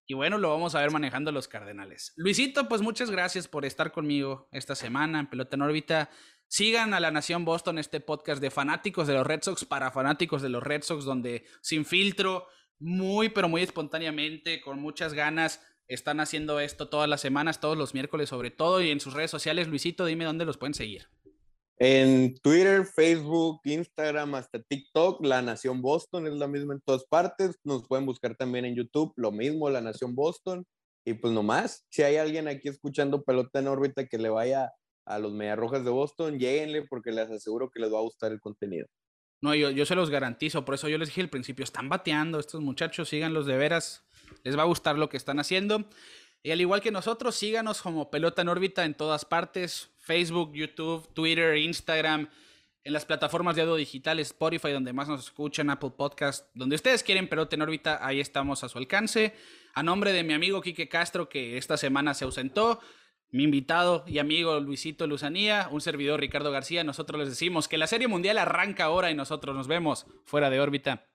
[0.06, 2.12] Y bueno, lo vamos a ver manejando los Cardenales.
[2.16, 6.10] Luisito, pues muchas gracias por estar conmigo esta semana en Pelota en órbita.
[6.46, 10.42] Sigan a la Nación Boston este podcast de fanáticos de los Red Sox para fanáticos
[10.42, 12.46] de los Red Sox, donde sin filtro,
[12.78, 17.94] muy pero muy espontáneamente, con muchas ganas, están haciendo esto todas las semanas, todos los
[17.94, 19.68] miércoles sobre todo, y en sus redes sociales.
[19.68, 21.08] Luisito, dime dónde los pueden seguir.
[21.78, 27.58] En Twitter, Facebook, Instagram, hasta TikTok, La Nación Boston es la misma en todas partes.
[27.64, 30.64] Nos pueden buscar también en YouTube, lo mismo, La Nación Boston.
[31.04, 34.72] Y pues nomás, si hay alguien aquí escuchando pelota en órbita que le vaya
[35.04, 38.40] a los Mediarrojas de Boston, lléguenle porque les aseguro que les va a gustar el
[38.40, 38.86] contenido.
[39.42, 42.38] No, yo, yo se los garantizo, por eso yo les dije al principio, están bateando
[42.38, 44.06] estos muchachos, síganlos de veras,
[44.42, 45.84] les va a gustar lo que están haciendo.
[46.44, 51.08] Y al igual que nosotros, síganos como Pelota en órbita en todas partes, Facebook, YouTube,
[51.14, 52.28] Twitter, Instagram,
[52.84, 57.02] en las plataformas de audio digital, Spotify, donde más nos escuchan, Apple Podcast, donde ustedes
[57.02, 59.34] quieren Pelota en órbita, ahí estamos a su alcance.
[59.72, 62.78] A nombre de mi amigo Quique Castro, que esta semana se ausentó,
[63.30, 67.86] mi invitado y amigo Luisito Luzanía, un servidor Ricardo García, nosotros les decimos que la
[67.86, 71.06] Serie Mundial arranca ahora y nosotros nos vemos fuera de órbita.